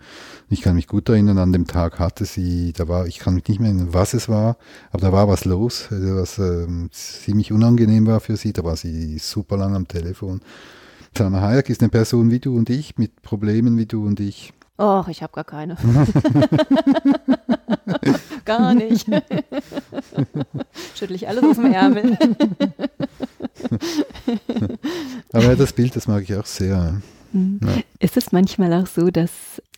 [0.48, 3.46] Ich kann mich gut erinnern, an dem Tag hatte sie, da war, ich kann mich
[3.46, 4.56] nicht mehr erinnern, was es war,
[4.90, 8.54] aber da war was los, also was ähm, ziemlich unangenehm war für sie.
[8.54, 10.40] Da war sie super lang am Telefon.
[11.16, 14.54] Salma Hayek ist eine Person wie du und ich, mit Problemen wie du und ich.
[14.76, 15.76] Och, ich habe gar keine.
[18.44, 19.06] gar nicht.
[20.94, 22.18] Schüttel ich alles aus dem Ärmel.
[25.32, 27.00] Aber das Bild, das mag ich auch sehr.
[27.32, 27.60] Mhm.
[27.62, 27.74] Ja.
[28.00, 29.30] Ist es manchmal auch so, dass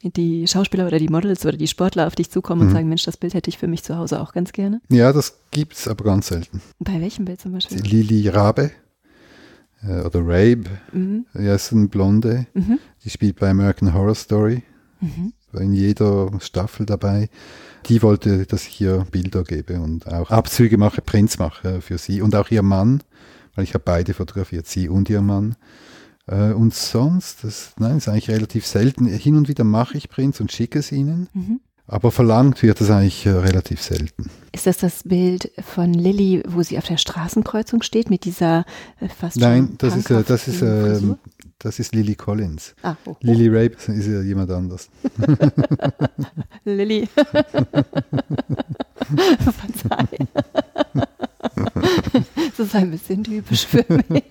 [0.03, 2.69] die Schauspieler oder die Models oder die Sportler auf dich zukommen mhm.
[2.69, 4.81] und sagen, Mensch, das Bild hätte ich für mich zu Hause auch ganz gerne?
[4.89, 6.63] Ja, das gibt es aber ganz selten.
[6.79, 7.81] Bei welchem Bild zum Beispiel?
[7.81, 8.71] Die Lili Rabe
[9.83, 11.27] äh, oder Rabe, mhm.
[11.35, 12.79] ja, ist eine Blonde, mhm.
[13.05, 14.63] die spielt bei American Horror Story,
[15.01, 15.33] mhm.
[15.53, 17.29] in jeder Staffel dabei.
[17.87, 22.21] Die wollte, dass ich ihr Bilder gebe und auch Abzüge mache, Prints mache für sie
[22.21, 23.03] und auch ihr Mann
[23.57, 25.57] weil ich habe beide fotografiert, sie und ihr Mann.
[26.27, 29.07] Äh, und sonst, das, nein, ist eigentlich relativ selten.
[29.07, 31.29] Hin und wieder mache ich Prints und schicke es ihnen.
[31.33, 31.61] Mhm.
[31.89, 34.28] Aber verlangt wird es eigentlich äh, relativ selten.
[34.53, 38.64] Ist das das Bild von Lilly, wo sie auf der Straßenkreuzung steht mit dieser
[39.01, 41.01] äh, fast Nein, das ist, äh, das, ist, äh,
[41.59, 42.74] das ist Lily Collins.
[42.82, 43.16] Ah, oh, oh.
[43.20, 44.89] Lily Rape ist ja jemand anders.
[46.64, 47.09] Lilly.
[49.39, 50.26] Verzeih.
[52.57, 54.24] das ist ein bisschen typisch für mich.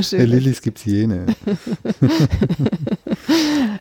[0.00, 0.30] Schön.
[0.30, 1.26] Hey, gibt es jene.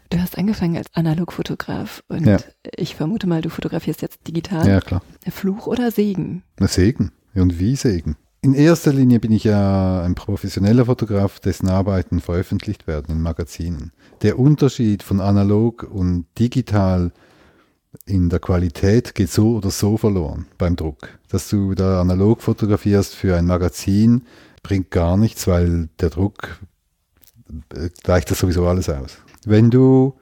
[0.10, 2.38] du hast angefangen als Analogfotograf und ja.
[2.76, 4.68] ich vermute mal, du fotografierst jetzt digital.
[4.68, 5.02] Ja, klar.
[5.30, 6.44] Fluch oder Segen?
[6.60, 7.12] Na, Segen.
[7.36, 8.16] Und wie Segen?
[8.42, 13.92] In erster Linie bin ich ja ein professioneller Fotograf, dessen Arbeiten veröffentlicht werden in Magazinen.
[14.22, 17.12] Der Unterschied von analog und digital
[18.06, 21.18] in der Qualität geht so oder so verloren beim Druck.
[21.30, 24.24] Dass du da analog fotografierst für ein Magazin,
[24.68, 26.60] bringt gar nichts, weil der Druck
[27.74, 29.18] äh, gleicht das sowieso alles aus.
[29.46, 30.20] Wenn du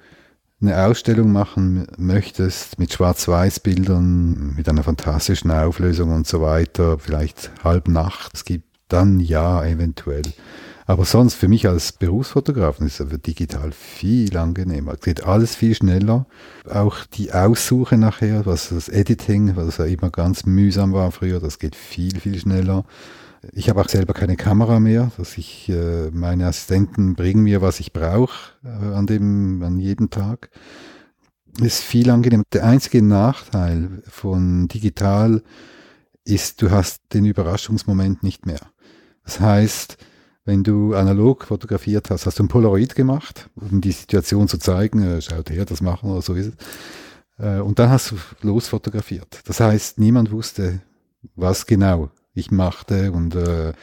[0.62, 7.88] eine Ausstellung machen möchtest mit Schwarz-Weiß-Bildern, mit einer fantastischen Auflösung und so weiter, vielleicht halb
[7.88, 10.22] Nacht, es gibt dann ja eventuell.
[10.86, 14.94] Aber sonst für mich als Berufsfotografen ist es digital viel angenehmer.
[14.94, 16.28] Es geht alles viel schneller.
[16.70, 21.58] Auch die Aussuche nachher, was das Editing, was ja immer ganz mühsam war früher, das
[21.58, 22.86] geht viel, viel schneller.
[23.54, 27.80] Ich habe auch selber keine Kamera mehr, dass ich äh, meine Assistenten bringen mir, was
[27.80, 30.50] ich brauche äh, an an jedem Tag.
[31.62, 32.44] Ist viel angenehmer.
[32.52, 35.42] Der einzige Nachteil von digital
[36.26, 38.60] ist, du hast den Überraschungsmoment nicht mehr.
[39.24, 39.98] Das heißt,
[40.44, 45.02] wenn du analog fotografiert hast, hast du ein Polaroid gemacht, um die Situation zu zeigen,
[45.02, 47.46] äh, schaut her, das machen oder so ist es.
[47.46, 49.40] Äh, und dann hast du losfotografiert.
[49.46, 50.82] Das heißt, niemand wusste,
[51.36, 53.74] was genau ich machte und äh,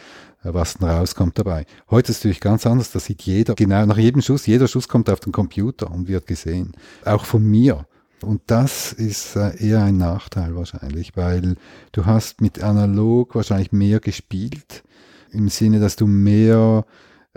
[0.43, 1.67] was dann rauskommt dabei.
[1.91, 4.89] Heute ist es natürlich ganz anders, da sieht jeder, genau nach jedem Schuss, jeder Schuss
[4.89, 6.73] kommt auf den Computer und wird gesehen.
[7.05, 7.87] Auch von mir.
[8.23, 11.57] Und das ist äh, eher ein Nachteil wahrscheinlich, weil
[11.91, 14.85] du hast mit analog wahrscheinlich mehr gespielt
[15.33, 16.85] im Sinne, dass du mehr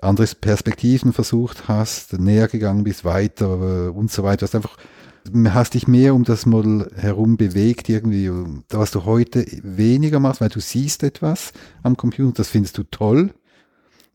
[0.01, 4.39] andere Perspektiven versucht hast, näher gegangen bist, weiter äh, und so weiter.
[4.39, 4.78] Du hast einfach,
[5.47, 8.30] hast dich mehr um das Model herum bewegt irgendwie,
[8.69, 11.53] was du heute weniger machst, weil du siehst etwas
[11.84, 13.34] am Computer, das findest du toll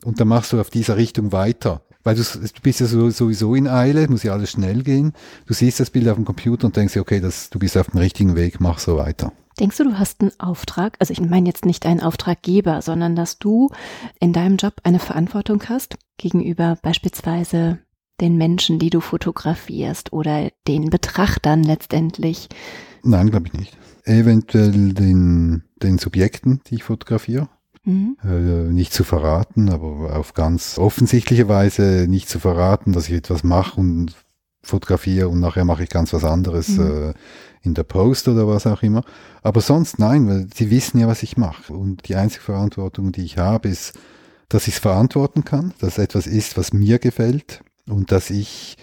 [0.04, 1.82] und dann machst du auf dieser Richtung weiter.
[2.02, 5.12] Weil du, du bist ja sowieso in Eile, muss ja alles schnell gehen.
[5.44, 7.90] Du siehst das Bild auf dem Computer und denkst dir, okay, das, du bist auf
[7.90, 9.32] dem richtigen Weg, mach so weiter.
[9.58, 10.96] Denkst du, du hast einen Auftrag?
[10.98, 13.70] Also ich meine jetzt nicht einen Auftraggeber, sondern dass du
[14.18, 17.78] in deinem Job eine Verantwortung hast gegenüber beispielsweise
[18.21, 22.49] den Menschen, die du fotografierst oder den Betrachtern letztendlich?
[23.03, 23.79] Nein, glaube ich nicht.
[24.05, 27.49] Eventuell den, den Subjekten, die ich fotografiere.
[27.85, 28.16] Mhm.
[28.23, 33.43] Äh, nicht zu verraten, aber auf ganz offensichtliche Weise nicht zu verraten, dass ich etwas
[33.43, 34.14] mache und
[34.62, 36.68] fotografiere und nachher mache ich ganz was anderes.
[36.68, 37.11] Mhm.
[37.11, 37.14] Äh,
[37.62, 39.05] in der Post oder was auch immer.
[39.43, 41.73] Aber sonst nein, weil sie wissen ja, was ich mache.
[41.73, 43.99] Und die einzige Verantwortung, die ich habe, ist,
[44.49, 48.76] dass ich es verantworten kann, dass etwas ist, was mir gefällt und dass ich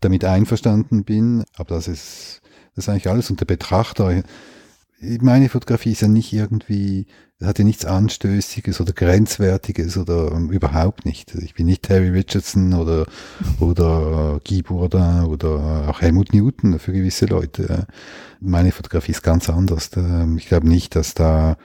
[0.00, 1.44] damit einverstanden bin.
[1.56, 2.42] Aber das ist,
[2.74, 3.30] das ist eigentlich alles.
[3.30, 4.22] Und der Betrachter,
[5.00, 7.06] meine Fotografie ist ja nicht irgendwie
[7.42, 11.34] hat ja nichts Anstößiges oder Grenzwertiges oder um, ähm, überhaupt nicht.
[11.34, 13.06] Ich bin nicht Terry Richardson oder,
[13.60, 17.86] oder Guy Bourdin oder auch Helmut Newton für gewisse Leute.
[18.40, 19.90] Meine Fotografie ist ganz anders.
[19.96, 21.56] Ähm, ich glaube nicht, dass da,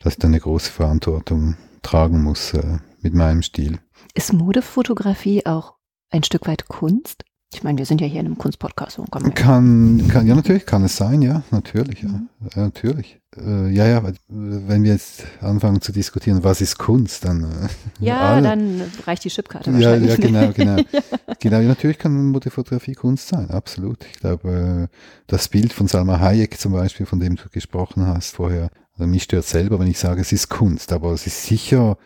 [0.00, 3.78] dass ich da eine große Verantwortung tragen muss äh, mit meinem Stil.
[4.14, 5.75] Ist Modefotografie auch
[6.10, 7.24] ein Stück weit Kunst?
[7.54, 9.00] Ich meine, wir sind ja hier in einem Kunstpodcast.
[9.34, 12.20] Kann, kann, ja, natürlich kann es sein, ja, natürlich, ja,
[12.54, 13.18] ja natürlich.
[13.36, 17.44] Äh, ja, ja, wenn wir jetzt anfangen zu diskutieren, was ist Kunst, dann.
[17.44, 18.42] Äh, ja, alle.
[18.42, 20.76] dann reicht die Chipkarte ja, Ja, genau, genau.
[20.92, 21.00] ja.
[21.38, 24.04] Genau, natürlich kann Modefotografie Kunst sein, absolut.
[24.12, 24.96] Ich glaube, äh,
[25.26, 29.22] das Bild von Salma Hayek zum Beispiel, von dem du gesprochen hast vorher, also mich
[29.22, 31.96] stört selber, wenn ich sage, es ist Kunst, aber es ist sicher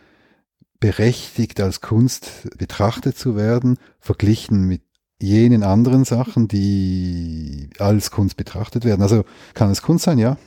[0.81, 4.81] berechtigt als Kunst betrachtet zu werden, verglichen mit
[5.21, 9.01] jenen anderen Sachen, die als Kunst betrachtet werden.
[9.01, 9.23] Also
[9.53, 10.37] kann es Kunst sein, ja.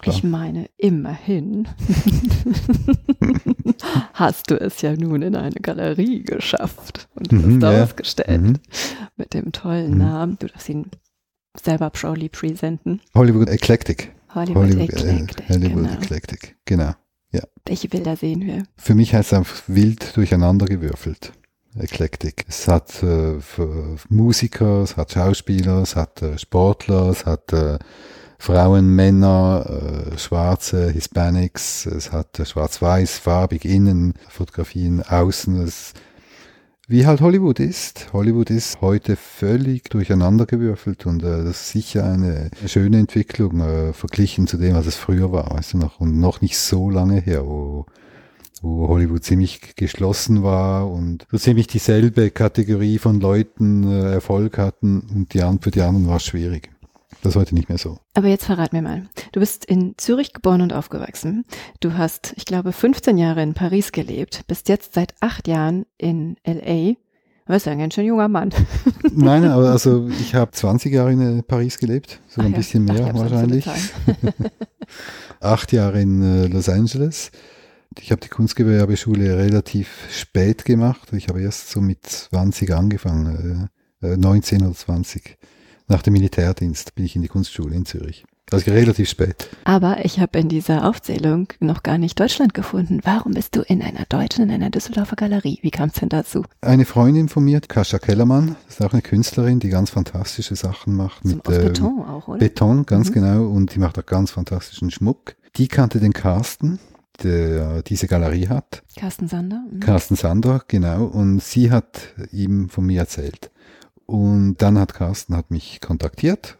[0.00, 0.16] Klar.
[0.16, 1.68] Ich meine, immerhin
[4.14, 7.82] hast du es ja nun in eine Galerie geschafft und mhm, hast ja.
[7.82, 8.58] ausgestellt mhm.
[9.16, 9.98] mit dem tollen mhm.
[9.98, 10.36] Namen.
[10.38, 10.86] Du darfst ihn
[11.60, 13.02] selber Prowly präsenten.
[13.14, 14.12] Hollywood Eclectic.
[14.34, 15.48] Hollywood, Hollywood äh, Eclectic.
[15.50, 16.00] Hollywood genau.
[16.00, 16.92] Eclectic, genau.
[17.32, 17.42] Ja.
[17.64, 18.64] Welche Bilder sehen wir?
[18.76, 21.32] Für mich heißt es einfach wild durcheinandergewürfelt.
[21.78, 22.44] Eklektik.
[22.48, 23.38] Es hat äh,
[24.08, 27.78] Musiker, es hat Schauspieler, es hat äh, Sportler, es hat äh,
[28.38, 35.62] Frauen, Männer, äh, Schwarze, Hispanics, es hat äh, schwarz-weiß, farbig innen, Fotografien außen.
[35.62, 35.92] Es,
[36.90, 38.12] wie halt Hollywood ist.
[38.12, 44.48] Hollywood ist heute völlig durcheinandergewürfelt und äh, das ist sicher eine schöne Entwicklung äh, verglichen
[44.48, 47.46] zu dem, was es früher war, weißt du noch, und noch nicht so lange her,
[47.46, 47.86] wo
[48.62, 55.00] wo Hollywood ziemlich geschlossen war und so ziemlich dieselbe Kategorie von Leuten äh, Erfolg hatten
[55.14, 56.70] und die, für die anderen war es schwierig.
[57.22, 57.98] Das ist heute nicht mehr so.
[58.14, 59.08] Aber jetzt verrat mir mal.
[59.32, 61.44] Du bist in Zürich geboren und aufgewachsen.
[61.80, 66.36] Du hast, ich glaube, 15 Jahre in Paris gelebt, bist jetzt seit acht Jahren in
[66.46, 66.94] LA.
[67.46, 68.50] Du bist ja ein ganz schön junger Mann.
[69.12, 72.56] Nein, aber also ich habe 20 Jahre in äh, Paris gelebt, so ein ja.
[72.56, 73.66] bisschen mehr Ach, wahrscheinlich.
[75.40, 77.30] acht Jahre in äh, Los Angeles.
[77.98, 81.12] Ich habe die Kunstgewerbeschule relativ spät gemacht.
[81.12, 83.68] Ich habe erst so mit 20 angefangen,
[84.00, 85.36] äh, 19 äh, oder 20.
[85.90, 88.24] Nach dem Militärdienst bin ich in die Kunstschule in Zürich.
[88.52, 89.48] Also relativ spät.
[89.64, 93.00] Aber ich habe in dieser Aufzählung noch gar nicht Deutschland gefunden.
[93.02, 95.58] Warum bist du in einer deutschen, in einer Düsseldorfer Galerie?
[95.62, 96.44] Wie kam es denn dazu?
[96.60, 100.94] Eine Freundin von mir, Kascha Kellermann, das ist auch eine Künstlerin, die ganz fantastische Sachen
[100.94, 101.24] macht.
[101.24, 102.38] Mit, aus Beton ähm, auch, oder?
[102.38, 103.14] Beton, ganz mhm.
[103.14, 103.46] genau.
[103.48, 105.34] Und die macht auch ganz fantastischen Schmuck.
[105.56, 106.78] Die kannte den Carsten
[107.22, 108.82] der diese Galerie hat.
[108.96, 109.62] Carsten Sander.
[109.70, 109.80] Mhm.
[109.80, 111.04] Carsten Sander, genau.
[111.04, 113.50] Und sie hat ihm von mir erzählt.
[114.10, 116.58] Und dann hat Carsten hat mich kontaktiert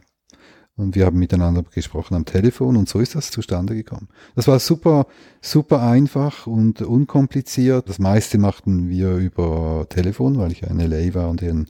[0.76, 4.06] und wir haben miteinander gesprochen am Telefon und so ist das zustande gekommen.
[4.36, 5.08] Das war super,
[5.40, 7.88] super einfach und unkompliziert.
[7.88, 11.66] Das meiste machten wir über Telefon, weil ich in LA war und in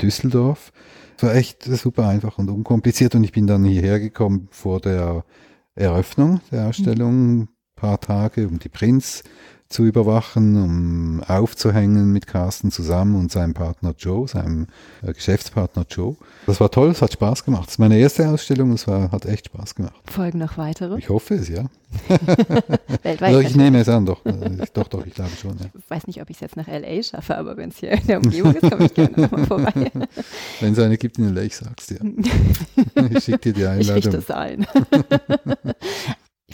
[0.00, 0.72] Düsseldorf.
[1.16, 5.24] Es war echt super einfach und unkompliziert und ich bin dann hierher gekommen vor der
[5.74, 7.48] Eröffnung der Ausstellung,
[7.84, 9.22] paar Tage, um die Prinz
[9.68, 14.68] zu überwachen, um aufzuhängen mit Carsten zusammen und seinem Partner Joe, seinem
[15.02, 16.16] äh, Geschäftspartner Joe.
[16.46, 17.66] Das war toll, es hat Spaß gemacht.
[17.66, 19.94] Das ist meine erste Ausstellung, es war, hat echt Spaß gemacht.
[20.10, 20.96] Folgen noch weitere?
[20.98, 21.64] Ich hoffe es, ja.
[23.02, 23.22] Weltweit.
[23.22, 24.24] Also ich nehme es an, doch.
[24.24, 25.58] Äh, doch, doch, ich glaube schon.
[25.58, 25.66] Ja.
[25.76, 27.02] Ich weiß nicht, ob ich es jetzt nach L.A.
[27.02, 29.72] schaffe, aber wenn es hier in der Umgebung ist, komme ich gerne nochmal vorbei.
[30.60, 31.98] Wenn es eine gibt in L.A., ich sag's dir.
[33.10, 33.96] Ich schicke dir die Einladung.
[33.98, 34.66] Ich richte es ein.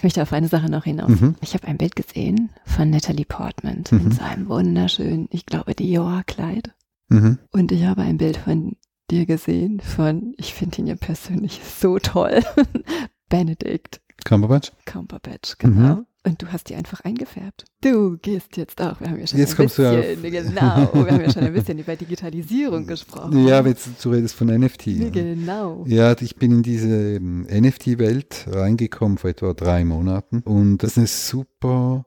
[0.01, 1.11] Ich möchte auf eine Sache noch hinaus.
[1.21, 1.35] Mhm.
[1.43, 3.99] Ich habe ein Bild gesehen von Natalie Portman Mhm.
[4.01, 6.73] in seinem wunderschönen, ich glaube, Dior-Kleid.
[7.11, 7.39] Mhm.
[7.51, 8.77] Und ich habe ein Bild von
[9.11, 12.41] dir gesehen von, ich finde ihn ja persönlich so toll,
[13.29, 14.73] Benedict Cumberbatch?
[14.87, 16.05] Cumberbatch, genau.
[16.23, 17.65] Und du hast die einfach eingefärbt.
[17.81, 21.13] Du gehst jetzt auch, wir haben ja schon Jetzt ein kommst du bisschen, genau, wir
[21.13, 23.47] haben ja schon ein bisschen über Digitalisierung gesprochen.
[23.47, 25.13] Ja, wenn du redest von NFT.
[25.13, 25.85] Genau.
[25.89, 30.99] Ja, ich bin in diese ähm, NFT-Welt reingekommen vor etwa drei Monaten und das ist
[30.99, 32.05] eine super.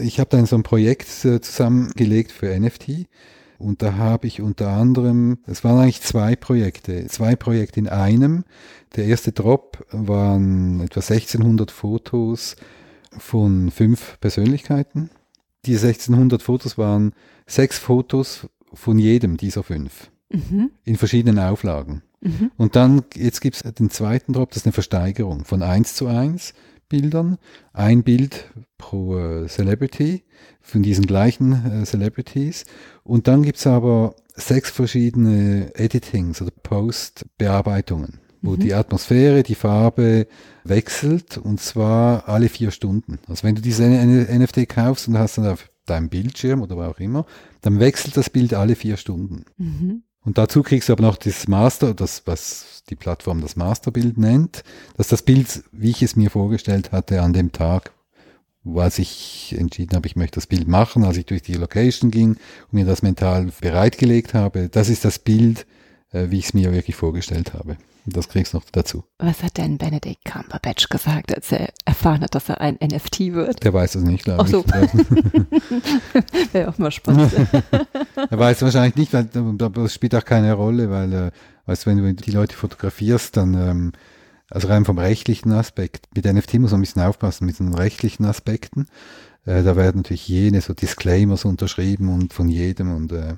[0.00, 3.06] Ich habe dann so ein Projekt äh, zusammengelegt für NFT
[3.58, 8.44] und da habe ich unter anderem, es waren eigentlich zwei Projekte, zwei Projekte in einem.
[8.96, 12.56] Der erste Drop waren etwa 1600 Fotos
[13.18, 15.10] von fünf Persönlichkeiten.
[15.66, 17.12] Die 1600 Fotos waren
[17.46, 20.70] sechs Fotos von jedem dieser fünf Mhm.
[20.84, 22.02] in verschiedenen Auflagen.
[22.20, 22.50] Mhm.
[22.56, 26.06] Und dann, jetzt gibt es den zweiten Drop, das ist eine Versteigerung von 1 zu
[26.06, 26.54] 1
[26.88, 27.38] Bildern.
[27.72, 30.24] Ein Bild pro äh, Celebrity
[30.60, 32.64] von diesen gleichen äh, Celebrities.
[33.02, 38.60] Und dann gibt es aber sechs verschiedene Editings oder Post-Bearbeitungen, wo Mhm.
[38.60, 40.26] die Atmosphäre, die Farbe
[40.64, 43.18] wechselt und zwar alle vier Stunden.
[43.28, 47.00] Also wenn du diese NFT kaufst und hast dann auf deinem Bildschirm oder wo auch
[47.00, 47.24] immer,
[47.60, 49.44] dann wechselt das Bild alle vier Stunden.
[49.56, 50.02] Mhm.
[50.24, 54.62] Und dazu kriegst du aber noch das Master, das, was die Plattform das Masterbild nennt,
[54.96, 57.92] dass das Bild, wie ich es mir vorgestellt hatte, an dem Tag,
[58.62, 62.12] wo als ich entschieden habe, ich möchte das Bild machen, als ich durch die Location
[62.12, 65.66] ging und mir das mental bereitgelegt habe, das ist das Bild,
[66.12, 67.76] äh, wie ich es mir wirklich vorgestellt habe.
[68.04, 69.04] Das kriegst du noch dazu.
[69.18, 73.62] Was hat denn Benedict Cumberbatch gesagt, als er erfahren hat, dass er ein NFT wird?
[73.62, 74.64] Der weiß das nicht, glaube Ach so.
[74.82, 76.52] ich.
[76.52, 77.32] Wäre auch mal spannend.
[78.30, 81.30] Er weiß wahrscheinlich nicht, weil das spielt auch keine Rolle, weil, äh,
[81.66, 83.92] weißt, du, wenn du die Leute fotografierst, dann, ähm,
[84.50, 88.24] also rein vom rechtlichen Aspekt, mit NFT muss man ein bisschen aufpassen, mit den rechtlichen
[88.24, 88.86] Aspekten.
[89.44, 93.34] Äh, da werden natürlich jene so Disclaimers unterschrieben und von jedem und, äh,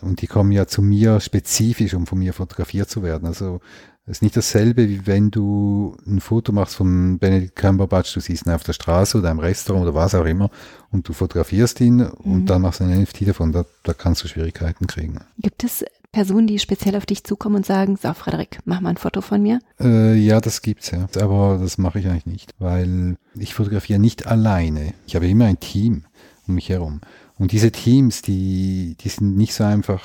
[0.00, 3.26] und die kommen ja zu mir spezifisch, um von mir fotografiert zu werden.
[3.26, 3.60] Also
[4.04, 8.46] es ist nicht dasselbe, wie wenn du ein Foto machst von Benedict Cumberbatch, du siehst
[8.46, 10.50] ihn auf der Straße oder im Restaurant oder was auch immer
[10.90, 12.46] und du fotografierst ihn und Mhm.
[12.46, 13.52] dann machst du ein NFT davon.
[13.52, 15.20] Da, da kannst du Schwierigkeiten kriegen.
[15.38, 18.96] Gibt es Personen, die speziell auf dich zukommen und sagen, so Frederik, mach mal ein
[18.98, 19.60] Foto von mir?
[19.80, 21.06] Äh, ja, das gibt's ja.
[21.20, 24.94] Aber das mache ich eigentlich nicht, weil ich fotografiere nicht alleine.
[25.06, 26.04] Ich habe immer ein Team
[26.48, 27.00] um mich herum.
[27.38, 30.02] Und diese Teams, die, die sind nicht so einfach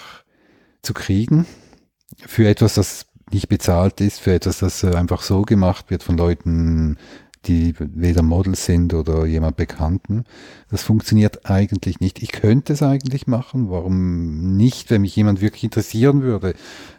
[0.81, 1.45] zu kriegen
[2.25, 6.17] für etwas, das nicht bezahlt ist, für etwas, das äh, einfach so gemacht wird von
[6.17, 6.97] Leuten,
[7.45, 10.25] die weder Models sind oder jemand Bekannten.
[10.69, 12.21] Das funktioniert eigentlich nicht.
[12.21, 13.69] Ich könnte es eigentlich machen.
[13.69, 14.89] Warum nicht?
[14.89, 16.53] Wenn mich jemand wirklich interessieren würde,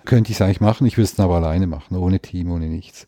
[0.04, 0.86] könnte ich es eigentlich machen.
[0.86, 3.06] Ich würde es dann aber alleine machen, ohne Team, ohne nichts.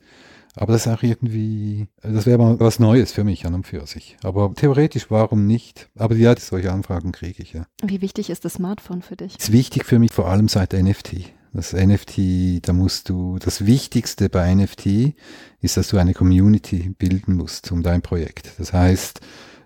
[0.56, 3.86] Aber das ist auch irgendwie, das wäre mal was Neues für mich an und für
[3.86, 4.16] sich.
[4.22, 5.88] Aber theoretisch, warum nicht?
[5.96, 7.66] Aber ja, solche Anfragen kriege ich ja.
[7.82, 9.38] Wie wichtig ist das Smartphone für dich?
[9.38, 11.32] ist wichtig für mich, vor allem seit NFT.
[11.52, 15.14] Das NFT, da musst du, das Wichtigste bei NFT
[15.60, 18.52] ist, dass du eine Community bilden musst um dein Projekt.
[18.58, 19.20] Das heißt,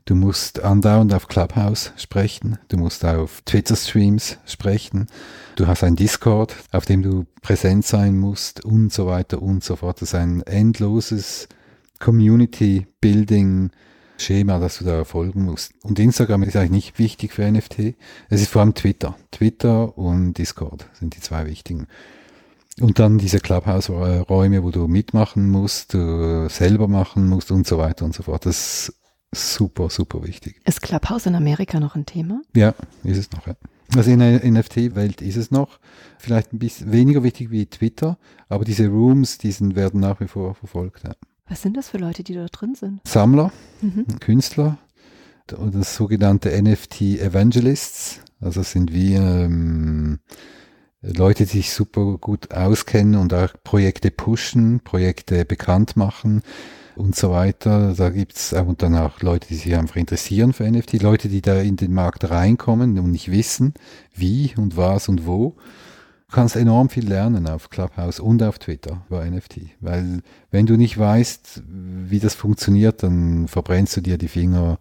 [0.06, 5.08] du musst andauernd auf Clubhouse sprechen, du musst auf Twitter-Streams sprechen,
[5.56, 9.76] du hast ein Discord, auf dem du präsent sein musst und so weiter und so
[9.76, 10.00] fort.
[10.00, 11.48] Das ist ein endloses
[12.00, 13.70] Community-Building
[14.24, 15.72] Schema, das du da folgen musst.
[15.82, 17.94] Und Instagram ist eigentlich nicht wichtig für NFT.
[18.28, 19.16] Es ist vor allem Twitter.
[19.30, 21.86] Twitter und Discord sind die zwei wichtigen.
[22.80, 28.04] Und dann diese Clubhouse-Räume, wo du mitmachen musst, du selber machen musst und so weiter
[28.04, 28.46] und so fort.
[28.46, 28.92] Das
[29.30, 30.60] ist super, super wichtig.
[30.64, 32.42] Ist Clubhouse in Amerika noch ein Thema?
[32.56, 33.46] Ja, ist es noch.
[33.46, 33.54] Ja.
[33.94, 35.78] Also in der NFT-Welt ist es noch
[36.18, 38.18] vielleicht ein bisschen weniger wichtig wie Twitter,
[38.48, 41.04] aber diese Rooms, die sind, werden nach wie vor verfolgt.
[41.04, 41.14] Ja.
[41.48, 43.00] Was sind das für Leute, die da drin sind?
[43.06, 44.06] Sammler, Mhm.
[44.20, 44.78] Künstler,
[45.46, 48.20] das sogenannte NFT Evangelists.
[48.40, 50.20] Also sind wir ähm,
[51.02, 56.42] Leute, die sich super gut auskennen und auch Projekte pushen, Projekte bekannt machen
[56.96, 57.94] und so weiter.
[57.94, 61.42] Da gibt's auch und dann auch Leute, die sich einfach interessieren für NFT, Leute, die
[61.42, 63.74] da in den Markt reinkommen und nicht wissen,
[64.14, 65.56] wie und was und wo.
[66.28, 70.76] Du kannst enorm viel lernen auf Clubhouse und auf Twitter über NFT, weil wenn du
[70.76, 74.78] nicht weißt, wie das funktioniert, dann verbrennst du dir die Finger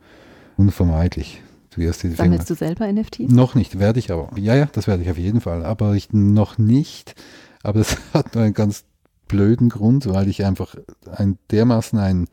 [0.57, 1.41] unvermeidlich.
[1.71, 2.59] Du wirst die Sammelst Finger.
[2.59, 3.31] du selber NFTs?
[3.31, 4.29] Noch nicht, werde ich aber.
[4.37, 7.15] Ja, ja, das werde ich auf jeden Fall, aber ich noch nicht.
[7.61, 8.85] Aber das hat nur einen ganz
[9.27, 10.75] blöden Grund, weil ich einfach
[11.11, 12.27] ein dermaßen ein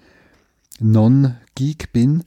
[0.80, 2.24] Non-Geek bin,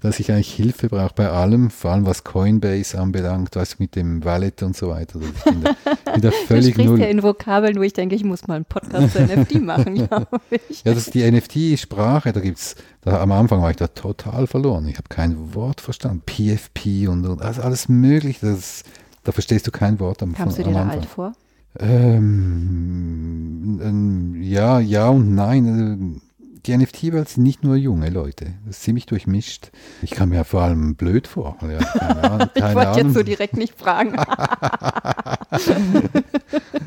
[0.00, 4.24] dass ich eigentlich Hilfe brauche bei allem, vor allem was Coinbase anbelangt, was mit dem
[4.24, 5.20] Wallet und so weiter.
[5.20, 7.00] Also ich bin da, bin da völlig du null.
[7.00, 10.28] ja in Vokabeln, wo ich denke, ich muss mal einen Podcast zu NFT machen, glaube
[10.50, 10.84] ich.
[10.84, 14.86] Ja, das ist die NFT-Sprache, da gibt es, am Anfang war ich da total verloren.
[14.88, 16.22] Ich habe kein Wort verstanden.
[16.26, 18.84] PFP und, und also alles mögliche, das,
[19.24, 21.32] da verstehst du kein Wort am, Kamst du dir da alt vor?
[21.78, 26.20] Ähm, ähm, ja, ja und nein.
[26.66, 28.54] Die NFT-Welt sind nicht nur junge Leute.
[28.64, 29.72] Das ist ziemlich durchmischt.
[30.00, 31.56] Ich kam mir vor allem blöd vor.
[31.60, 34.14] Ja, keine Ahnung, keine ich wollte jetzt so direkt nicht fragen.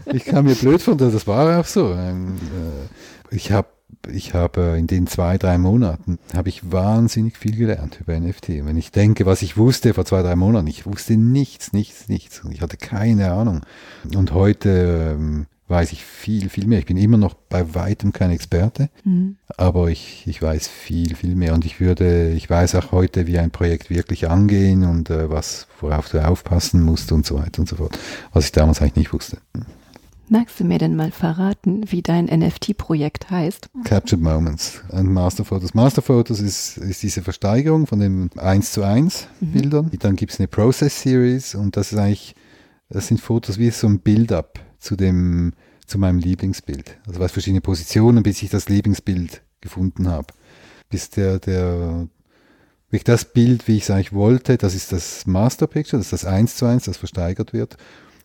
[0.05, 1.91] ich kam mir blöd vor, das war auch so.
[1.93, 3.67] Ähm, äh, ich habe
[4.11, 8.49] ich habe in den zwei, drei Monaten habe ich wahnsinnig viel gelernt über NFT.
[8.65, 12.41] Wenn ich denke, was ich wusste vor zwei, drei Monaten, ich wusste nichts, nichts, nichts.
[12.51, 13.61] Ich hatte keine Ahnung.
[14.15, 16.79] Und heute ähm, weiß ich viel, viel mehr.
[16.79, 19.37] Ich bin immer noch bei weitem kein Experte, mhm.
[19.57, 21.53] aber ich, ich weiß viel, viel mehr.
[21.53, 25.67] Und ich würde, ich weiß auch heute, wie ein Projekt wirklich angehen und äh, was,
[25.79, 27.97] worauf du aufpassen musst und so weiter und so fort,
[28.31, 29.37] was ich damals eigentlich nicht wusste.
[30.27, 33.69] Magst du mir denn mal verraten, wie dein NFT-Projekt heißt?
[33.83, 35.75] Captured Moments und Master Photos.
[35.75, 39.51] Master Photos ist, ist diese Versteigerung von den 1 zu 1 mhm.
[39.51, 39.91] Bildern.
[39.99, 42.35] Dann gibt es eine Process Series und das ist eigentlich,
[42.89, 45.53] das sind Fotos wie so ein Build-up zu dem,
[45.85, 46.97] zu meinem Lieblingsbild.
[47.07, 50.27] Also was verschiedene Positionen, bis ich das Lieblingsbild gefunden habe.
[50.89, 52.07] Bis der, der,
[52.87, 56.23] wirklich das Bild, wie ich es eigentlich wollte, das ist das Master Picture, das ist
[56.23, 57.77] das 1 zu 1, das versteigert wird.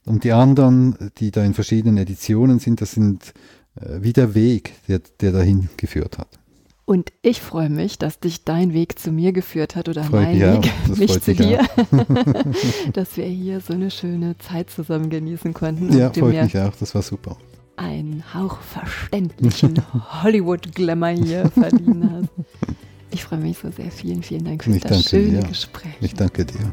[0.05, 3.33] Und die anderen, die da in verschiedenen Editionen sind, das sind
[3.77, 6.39] äh, wie der Weg, der, der dahin geführt hat.
[6.91, 10.41] Und ich freue mich, dass dich dein Weg zu mir geführt hat oder freut mein
[10.41, 11.65] Weg mich zu dir,
[12.95, 15.97] dass wir hier so eine schöne Zeit zusammen genießen konnten.
[15.97, 17.37] Ja, freut mich auch, das war super.
[17.77, 19.81] Einen hauchverständlichen
[20.25, 22.75] Hollywood-Glamour hier verdienen hast.
[23.13, 23.93] Ich freue mich so sehr.
[23.93, 25.47] Vielen, vielen Dank für ich das schöne dir.
[25.47, 25.95] Gespräch.
[26.01, 26.73] Ich danke dir.